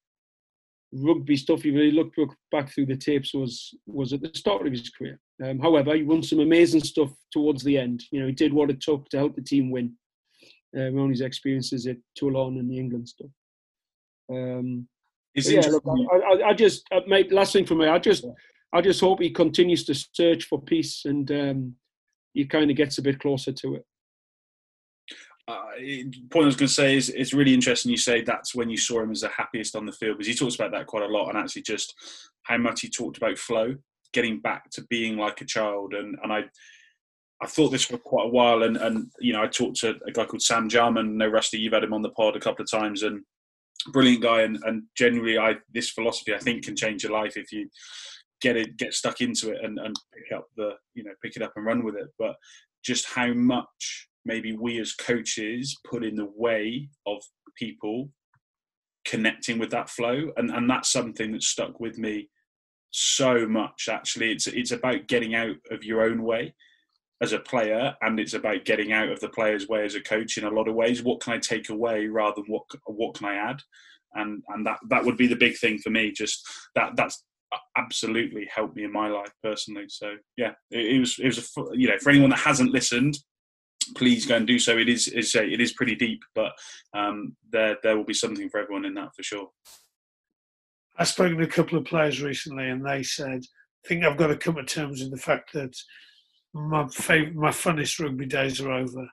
[0.94, 2.20] rugby stuff he really looked
[2.52, 5.20] back through the tapes was was at the start of his career.
[5.44, 8.04] Um, however, he won some amazing stuff towards the end.
[8.12, 9.94] You know, he did what it took to help the team win.
[10.76, 13.30] On his experiences at Toulon and the England stuff.
[14.32, 14.88] Um,
[15.36, 17.32] yeah, look, I, I, I, just, uh, mate.
[17.32, 18.26] Last thing for me, I just,
[18.74, 21.76] I just hope he continues to search for peace and um,
[22.34, 23.86] he kind of gets a bit closer to it.
[25.48, 25.62] Uh,
[26.30, 28.78] point I was going to say is it's really interesting you say that's when you
[28.78, 31.08] saw him as the happiest on the field because he talks about that quite a
[31.12, 31.94] lot and actually just
[32.44, 33.76] how much he talked about flow,
[34.14, 36.44] getting back to being like a child and and I
[37.42, 40.12] I thought this for quite a while, and and you know I talked to a
[40.12, 41.18] guy called Sam Jarman.
[41.18, 43.24] No, Rusty, you've had him on the pod a couple of times, and
[43.92, 44.42] brilliant guy.
[44.42, 47.68] And and generally, I this philosophy I think can change your life if you
[48.42, 51.42] get it, get stuck into it, and and pick up the you know pick it
[51.42, 52.08] up and run with it.
[52.20, 52.36] But
[52.86, 57.24] just how much maybe we as coaches put in the way of
[57.56, 58.10] people
[59.04, 62.30] connecting with that flow, and and that's something that stuck with me
[62.92, 63.90] so much.
[63.90, 66.54] Actually, it's it's about getting out of your own way
[67.22, 70.38] as a player and it's about getting out of the player's way as a coach
[70.38, 71.04] in a lot of ways.
[71.04, 73.62] What can i take away rather than what what can i add?
[74.16, 76.12] And and that that would be the big thing for me.
[76.12, 76.44] Just
[76.76, 77.24] that that's
[77.78, 79.86] absolutely helped me in my life personally.
[79.88, 83.18] So yeah it, it was it was a you know for anyone that hasn't listened
[83.96, 84.78] please go and do so.
[84.78, 86.54] It is is it is pretty deep but
[86.96, 89.50] um there there will be something for everyone in that for sure.
[90.98, 93.42] I've spoken to a couple of players recently and they said
[93.84, 95.74] i think i've got to come to terms with the fact that
[96.54, 99.08] my favorite, my funnest rugby days are over,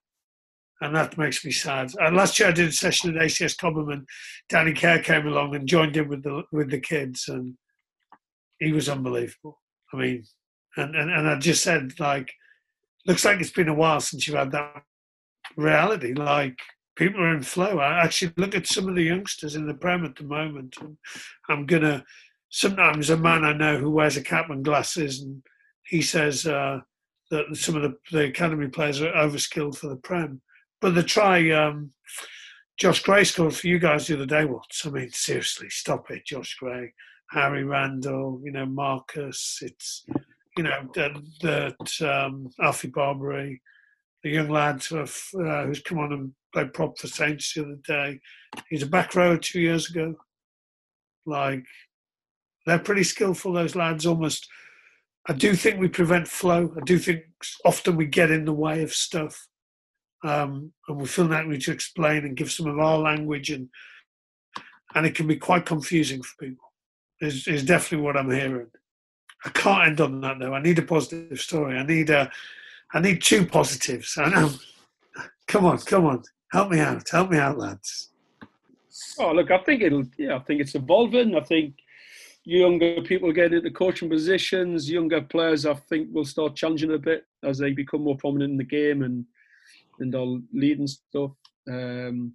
[0.80, 1.90] and that makes me sad.
[1.98, 4.06] And last year I did a session at ACS Cobham, and
[4.48, 7.54] Danny Care came along and joined in with the with the kids, and
[8.58, 9.60] he was unbelievable.
[9.92, 10.24] I mean,
[10.76, 12.32] and and, and I just said like,
[13.06, 14.82] looks like it's been a while since you've had that
[15.56, 16.14] reality.
[16.14, 16.58] Like
[16.96, 17.78] people are in flow.
[17.78, 20.96] I actually look at some of the youngsters in the Prem at the moment, and
[21.48, 22.04] I'm gonna.
[22.50, 25.42] Sometimes a man I know who wears a cap and glasses, and
[25.86, 26.44] he says.
[26.44, 26.80] Uh,
[27.30, 30.40] that some of the, the academy players are overskilled for the Prem.
[30.80, 31.92] But the try um,
[32.78, 34.44] Josh Gray scored for you guys the other day.
[34.44, 34.64] What?
[34.84, 36.92] I mean, seriously, stop it, Josh Gray,
[37.30, 39.58] Harry Randall, you know, Marcus.
[39.62, 40.04] It's
[40.56, 41.12] you know that
[41.42, 43.60] that um, Alfie Barbeary,
[44.22, 45.06] the young lad uh,
[45.64, 48.20] who's come on and played prop for Saints the other day.
[48.70, 50.14] He's a back row two years ago.
[51.26, 51.64] Like
[52.64, 53.52] they're pretty skillful.
[53.52, 54.48] Those lads almost
[55.28, 56.72] I do think we prevent flow.
[56.76, 57.24] I do think
[57.64, 59.46] often we get in the way of stuff.
[60.24, 63.50] Um, and we feel like we need to explain and give some of our language
[63.50, 63.68] and
[64.94, 66.72] and it can be quite confusing for people.
[67.20, 68.70] Is is definitely what I'm hearing.
[69.44, 70.54] I can't end on that though.
[70.54, 71.76] I need a positive story.
[71.76, 72.30] I need a
[72.92, 74.16] I need two positives.
[74.18, 74.50] I know.
[75.46, 76.22] Come on, come on.
[76.52, 77.08] Help me out.
[77.08, 78.10] Help me out, lads.
[79.18, 81.36] Oh look, I think it'll yeah, I think it's evolving.
[81.36, 81.74] I think
[82.48, 84.90] younger people get into coaching positions.
[84.90, 88.56] Younger players, I think, will start challenging a bit as they become more prominent in
[88.56, 89.24] the game and
[90.00, 91.32] and are leading stuff.
[91.68, 92.32] Um,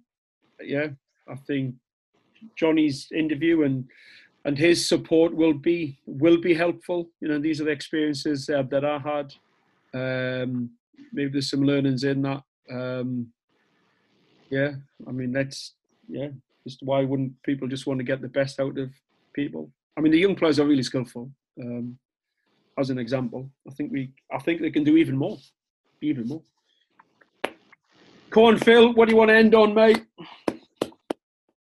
[0.62, 0.88] yeah,
[1.28, 1.74] I think
[2.60, 3.84] Jonny's interview and
[4.44, 7.10] and his support will be will be helpful.
[7.20, 9.34] You know, these are the experiences uh, that I had.
[9.94, 10.70] Um,
[11.12, 12.42] maybe there's some learnings in that.
[12.70, 13.32] Um,
[14.48, 14.74] yeah,
[15.08, 15.74] I mean that's
[16.08, 16.28] yeah.
[16.62, 18.90] Just why wouldn't people just want to get the best out of
[19.34, 19.70] people?
[19.96, 21.30] I mean, the young players are really skillful.
[21.60, 21.98] Um,
[22.78, 25.38] as an example, I think we, I think they can do even more,
[26.02, 26.42] even more.
[28.30, 28.92] Come on, Phil.
[28.94, 30.02] What do you want to end on, mate?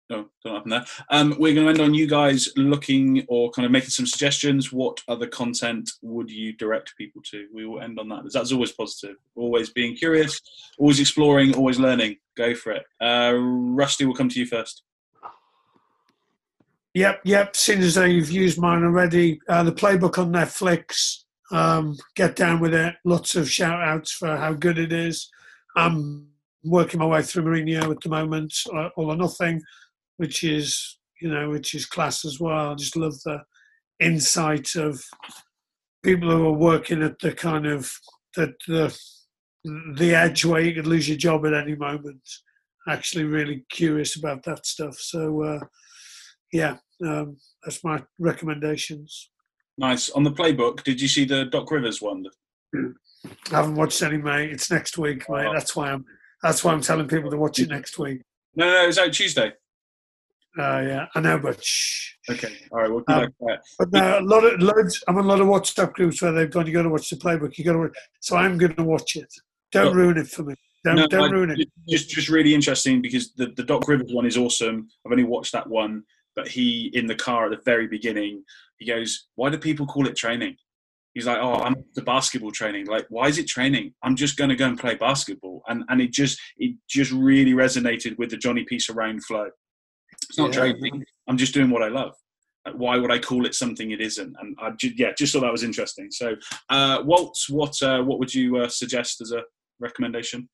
[0.09, 0.85] No, don't happen there.
[1.09, 4.71] Um, we're going to end on you guys looking or kind of making some suggestions.
[4.71, 7.47] What other content would you direct people to?
[7.53, 8.31] We will end on that.
[8.31, 9.17] That's always positive.
[9.35, 10.39] Always being curious,
[10.77, 12.17] always exploring, always learning.
[12.37, 12.85] Go for it.
[13.01, 14.83] Uh, Rusty, we'll come to you first.
[16.93, 17.55] Yep, yep.
[17.55, 21.23] Seeing as though you've used mine already, uh, the playbook on Netflix.
[21.51, 22.95] Um, get down with it.
[23.03, 25.29] Lots of shout outs for how good it is.
[25.75, 26.27] I'm
[26.63, 29.61] working my way through Mourinho at the moment, uh, all or nothing,
[30.17, 32.71] which is you know which is class as well.
[32.71, 33.41] I just love the
[33.99, 35.03] insight of
[36.03, 37.91] people who are working at the kind of
[38.35, 38.97] the the,
[39.95, 42.21] the edge where you could lose your job at any moment.
[42.87, 44.95] Actually, really curious about that stuff.
[44.99, 45.43] So.
[45.43, 45.59] Uh,
[46.53, 49.31] yeah, um, that's my recommendations.
[49.77, 50.09] Nice.
[50.11, 52.25] On the playbook, did you see the Doc Rivers one?
[52.75, 54.51] I haven't watched any, mate.
[54.51, 55.47] It's next week, mate.
[55.47, 55.53] Oh.
[55.53, 56.05] That's why I'm.
[56.43, 58.21] That's why I'm telling people to watch it next week.
[58.55, 59.53] No, no, it's out Tuesday.
[60.59, 62.11] Uh, yeah, I know, but shh.
[62.29, 63.33] Okay, all right, we'll um,
[63.79, 65.03] But no, a lot of loads.
[65.07, 66.67] I'm in a lot of WhatsApp groups where they've gone.
[66.67, 67.57] You got to watch the playbook.
[67.57, 67.97] You got to watch.
[68.19, 69.33] So I'm going to watch it.
[69.71, 70.55] Don't ruin it for me.
[70.83, 71.69] Don't, no, don't ruin it.
[71.89, 74.89] Just, just really interesting because the the Doc Rivers one is awesome.
[75.05, 76.03] I've only watched that one
[76.35, 78.43] but he in the car at the very beginning
[78.77, 80.55] he goes why do people call it training?
[81.13, 82.87] He's like oh i'm the basketball training.
[82.87, 83.93] Like why is it training?
[84.03, 85.63] I'm just going to go and play basketball.
[85.67, 89.49] And and it just it just really resonated with the Jonny piece around flow.
[90.29, 90.59] It's not yeah.
[90.59, 91.03] training.
[91.27, 92.13] I'm just doing what i love.
[92.65, 94.35] Like, why would i call it something it isn't?
[94.39, 96.09] And i just, yeah just thought that was interesting.
[96.11, 96.35] So
[96.69, 99.43] uh walt what uh, what would you uh, suggest as a
[99.79, 100.49] recommendation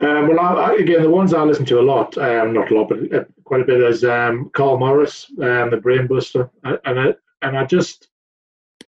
[0.00, 2.88] um, well, I, again, the ones I listen to a lot, um, not a lot,
[2.88, 7.14] but uh, quite a bit, is um, Karl Morris, um, the Brain Booster, and I,
[7.42, 8.08] and I just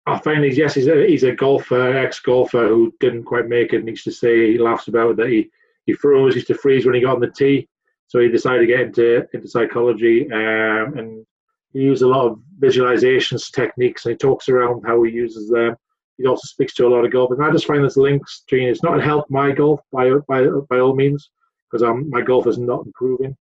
[0.05, 3.74] I find he's yes, he's a, he's a golfer, ex golfer who didn't quite make
[3.74, 3.78] it.
[3.78, 5.49] And he used to say he laughs about that he
[5.86, 7.68] he froze, used to freeze when he got on the tee,
[8.07, 11.26] so he decided to get into into psychology, um, and
[11.74, 15.76] he uses a lot of visualizations techniques, and he talks around how he uses them
[16.22, 17.39] he also speaks to a lot of golfers.
[17.39, 20.80] And I just find this links between it's not helped my golf by by by
[20.80, 21.32] all means
[21.69, 23.36] because I'm my golf is not improving.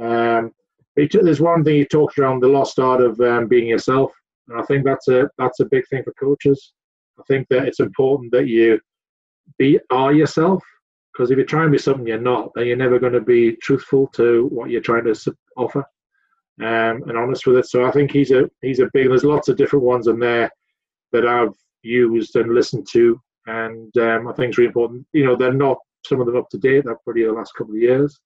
[0.00, 0.52] Um,
[0.96, 4.12] there's one thing he talks around the lost art of um, being yourself,
[4.48, 6.72] and I think that's a that's a big thing for coaches.
[7.18, 8.80] I think that it's important that you
[9.58, 10.62] be are yourself
[11.12, 13.56] because if you're trying to be something you're not, then you're never going to be
[13.56, 15.84] truthful to what you're trying to offer
[16.60, 17.66] um, and honest with it.
[17.66, 19.08] So I think he's a he's a big.
[19.08, 20.50] There's lots of different ones in there
[21.12, 21.54] that I've
[21.84, 25.06] used and listened to, and um, I think it's really important.
[25.12, 26.84] You know, they're not some of them up to date.
[26.84, 28.18] They're probably the last couple of years.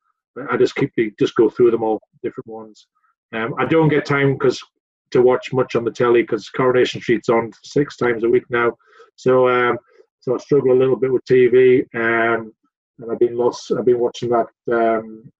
[0.50, 2.86] I just keep just go through them all, different ones.
[3.34, 4.62] Um, I don't get time because
[5.10, 8.72] to watch much on the telly because Coronation Street's on six times a week now,
[9.16, 9.78] so um,
[10.20, 11.82] so I struggle a little bit with TV.
[11.94, 12.52] Um,
[13.00, 13.72] and I've been lost.
[13.76, 15.30] I've been watching that um,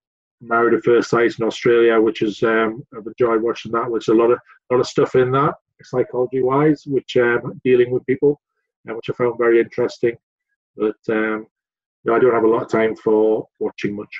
[0.40, 3.90] Married at First Sight in Australia, which is um, I've enjoyed watching that.
[3.90, 4.38] Which a lot of
[4.70, 5.54] a lot of stuff in that
[5.84, 8.40] psychology wise, which um, dealing with people,
[8.88, 10.16] uh, which I found very interesting.
[10.76, 11.46] But um,
[12.04, 14.14] you know, I don't have a lot of time for watching much.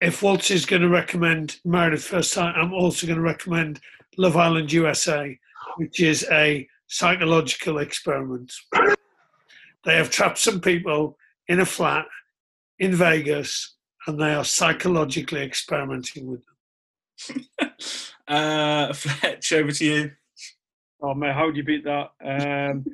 [0.00, 3.80] If Walt's is going to recommend Married at First Sight, I'm also going to recommend
[4.16, 5.38] Love Island USA,
[5.76, 8.52] which is a psychological experiment.
[9.84, 11.16] they have trapped some people
[11.48, 12.06] in a flat
[12.78, 13.76] in Vegas
[14.06, 17.46] and they are psychologically experimenting with them.
[18.28, 20.10] uh, Fletch, over to you.
[21.02, 22.10] Oh man, how do you beat that?
[22.22, 22.84] Um,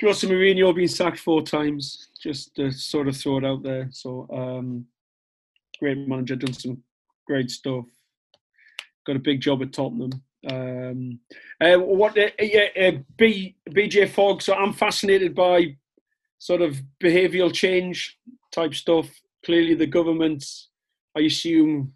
[0.00, 3.88] Jose Mourinho being sacked four times, just to sort of throw it out there.
[3.92, 4.86] So, um,
[5.78, 6.82] great manager, done some
[7.26, 7.84] great stuff.
[9.06, 10.22] Got a big job at Tottenham.
[10.48, 11.20] Um,
[11.60, 12.16] uh, what?
[12.18, 14.40] Uh, yeah, uh, B, BJ Fogg.
[14.40, 15.76] So I'm fascinated by
[16.38, 18.18] sort of behavioural change
[18.52, 19.08] type stuff.
[19.44, 20.44] Clearly, the government,
[21.14, 21.92] I assume,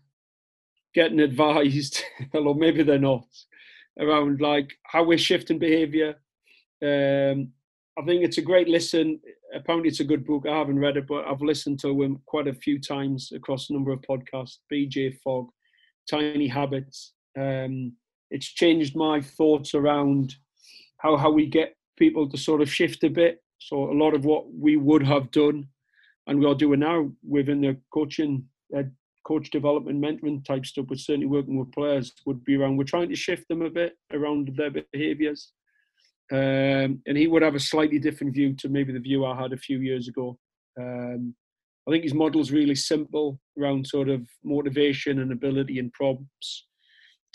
[0.95, 2.03] getting advised,
[2.35, 3.25] although maybe they're not
[3.99, 6.15] around like how we're shifting behaviour.
[6.83, 7.53] Um,
[7.99, 9.21] I think it's a great listen.
[9.55, 10.47] Apparently, it's a good book.
[10.49, 13.73] I haven't read it, but I've listened to him quite a few times across a
[13.73, 14.59] number of podcasts.
[14.73, 15.49] BJ Fogg,
[16.11, 17.13] Tiny Habits.
[17.39, 17.93] Um,
[18.31, 20.35] it's changed my thoughts around
[20.99, 23.43] how how we get people to sort of shift a bit.
[23.59, 25.69] So a lot of what we would have done,
[26.27, 28.45] and we are doing now within the coaching
[28.77, 28.83] uh,
[29.27, 32.77] coach development, mentoring type stuff, but certainly working with players would be around.
[32.77, 35.53] We're trying to shift them a bit around their behaviours.
[36.33, 39.53] Um, and he would have a slightly different view to maybe the view I had
[39.53, 40.39] a few years ago.
[40.81, 41.35] Um,
[41.87, 46.67] I think his model is really simple around sort of motivation and ability and prompts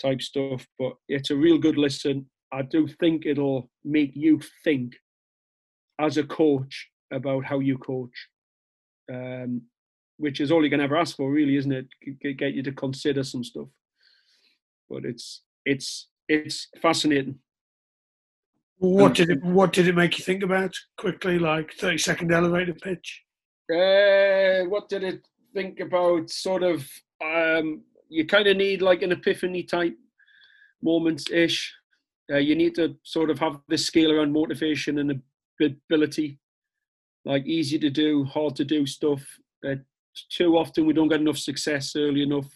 [0.02, 2.26] type stuff, but it's a real good listen.
[2.52, 4.94] I do think it'll make you think
[6.00, 8.28] as a coach about how you coach.
[9.12, 9.62] Um,
[10.20, 11.86] which is all you can ever ask for, really, isn't it?
[12.36, 13.68] Get you to consider some stuff.
[14.90, 17.36] but it's it's it's fascinating.
[18.78, 21.38] What did it What did it make you think about quickly?
[21.38, 23.22] Like thirty second elevator pitch.
[23.72, 26.28] Uh, what did it think about?
[26.28, 26.86] Sort of,
[27.24, 29.96] um, you kind of need like an epiphany type
[30.82, 31.72] moment ish.
[32.32, 35.22] Uh, you need to sort of have this scale around motivation and
[35.62, 36.38] ability,
[37.24, 39.22] like easy to do, hard to do stuff.
[39.66, 39.76] Uh,
[40.28, 42.48] too often we don't get enough success early enough.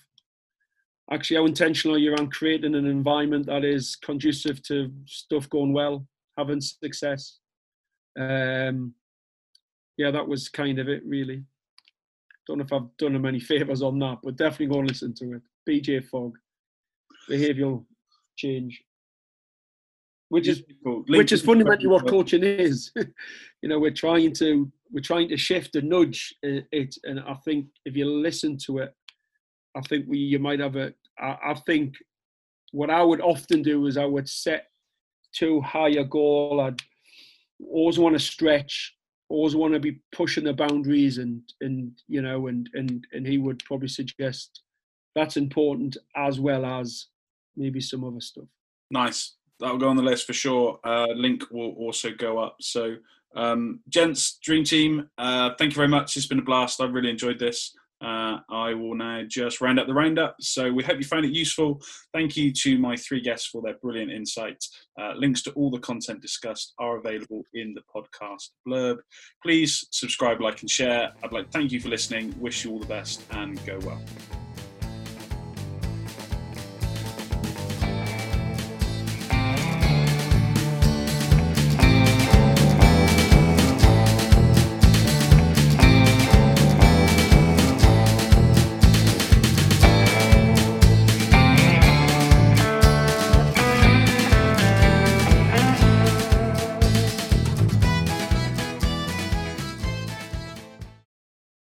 [1.11, 5.73] Actually, how intentional are you around creating an environment that is conducive to stuff going
[5.73, 6.07] well,
[6.39, 7.41] having success?
[8.19, 8.95] Um,
[9.99, 11.45] yeah, that was kind of it, really.
[12.47, 15.15] Don't know if I've done him any favours on that, but definitely go and listen
[15.15, 15.43] to it.
[15.69, 16.36] BJ Fogg,
[17.31, 17.85] behavioural
[18.36, 18.82] change,
[20.28, 22.93] which is which is fundamentally what coaching is.
[23.62, 27.34] you know, we're trying to we're trying to shift and nudge uh, it, and I
[27.44, 28.94] think if you listen to it,
[29.76, 30.94] I think we you might have a.
[31.18, 31.94] I, I think
[32.70, 34.68] what I would often do is I would set
[35.34, 36.60] too high a goal.
[36.60, 36.80] I'd
[37.72, 38.94] always want to stretch,
[39.28, 43.38] always want to be pushing the boundaries, and and you know, and and and he
[43.38, 44.62] would probably suggest
[45.16, 47.06] that's important as well as
[47.56, 48.46] maybe some other stuff.
[48.90, 49.34] Nice.
[49.60, 50.80] That'll go on the list for sure.
[50.84, 52.56] Uh, link will also go up.
[52.60, 52.96] So,
[53.36, 56.16] um, gents, dream team, uh, thank you very much.
[56.16, 56.81] It's been a blast.
[56.81, 57.74] I've really enjoyed this.
[58.05, 60.36] Uh, I will now just round up the roundup.
[60.40, 61.81] So, we hope you found it useful.
[62.12, 64.70] Thank you to my three guests for their brilliant insights.
[65.01, 68.98] Uh, links to all the content discussed are available in the podcast blurb.
[69.43, 71.12] Please subscribe, like, and share.
[71.23, 72.35] I'd like thank you for listening.
[72.39, 74.02] Wish you all the best and go well.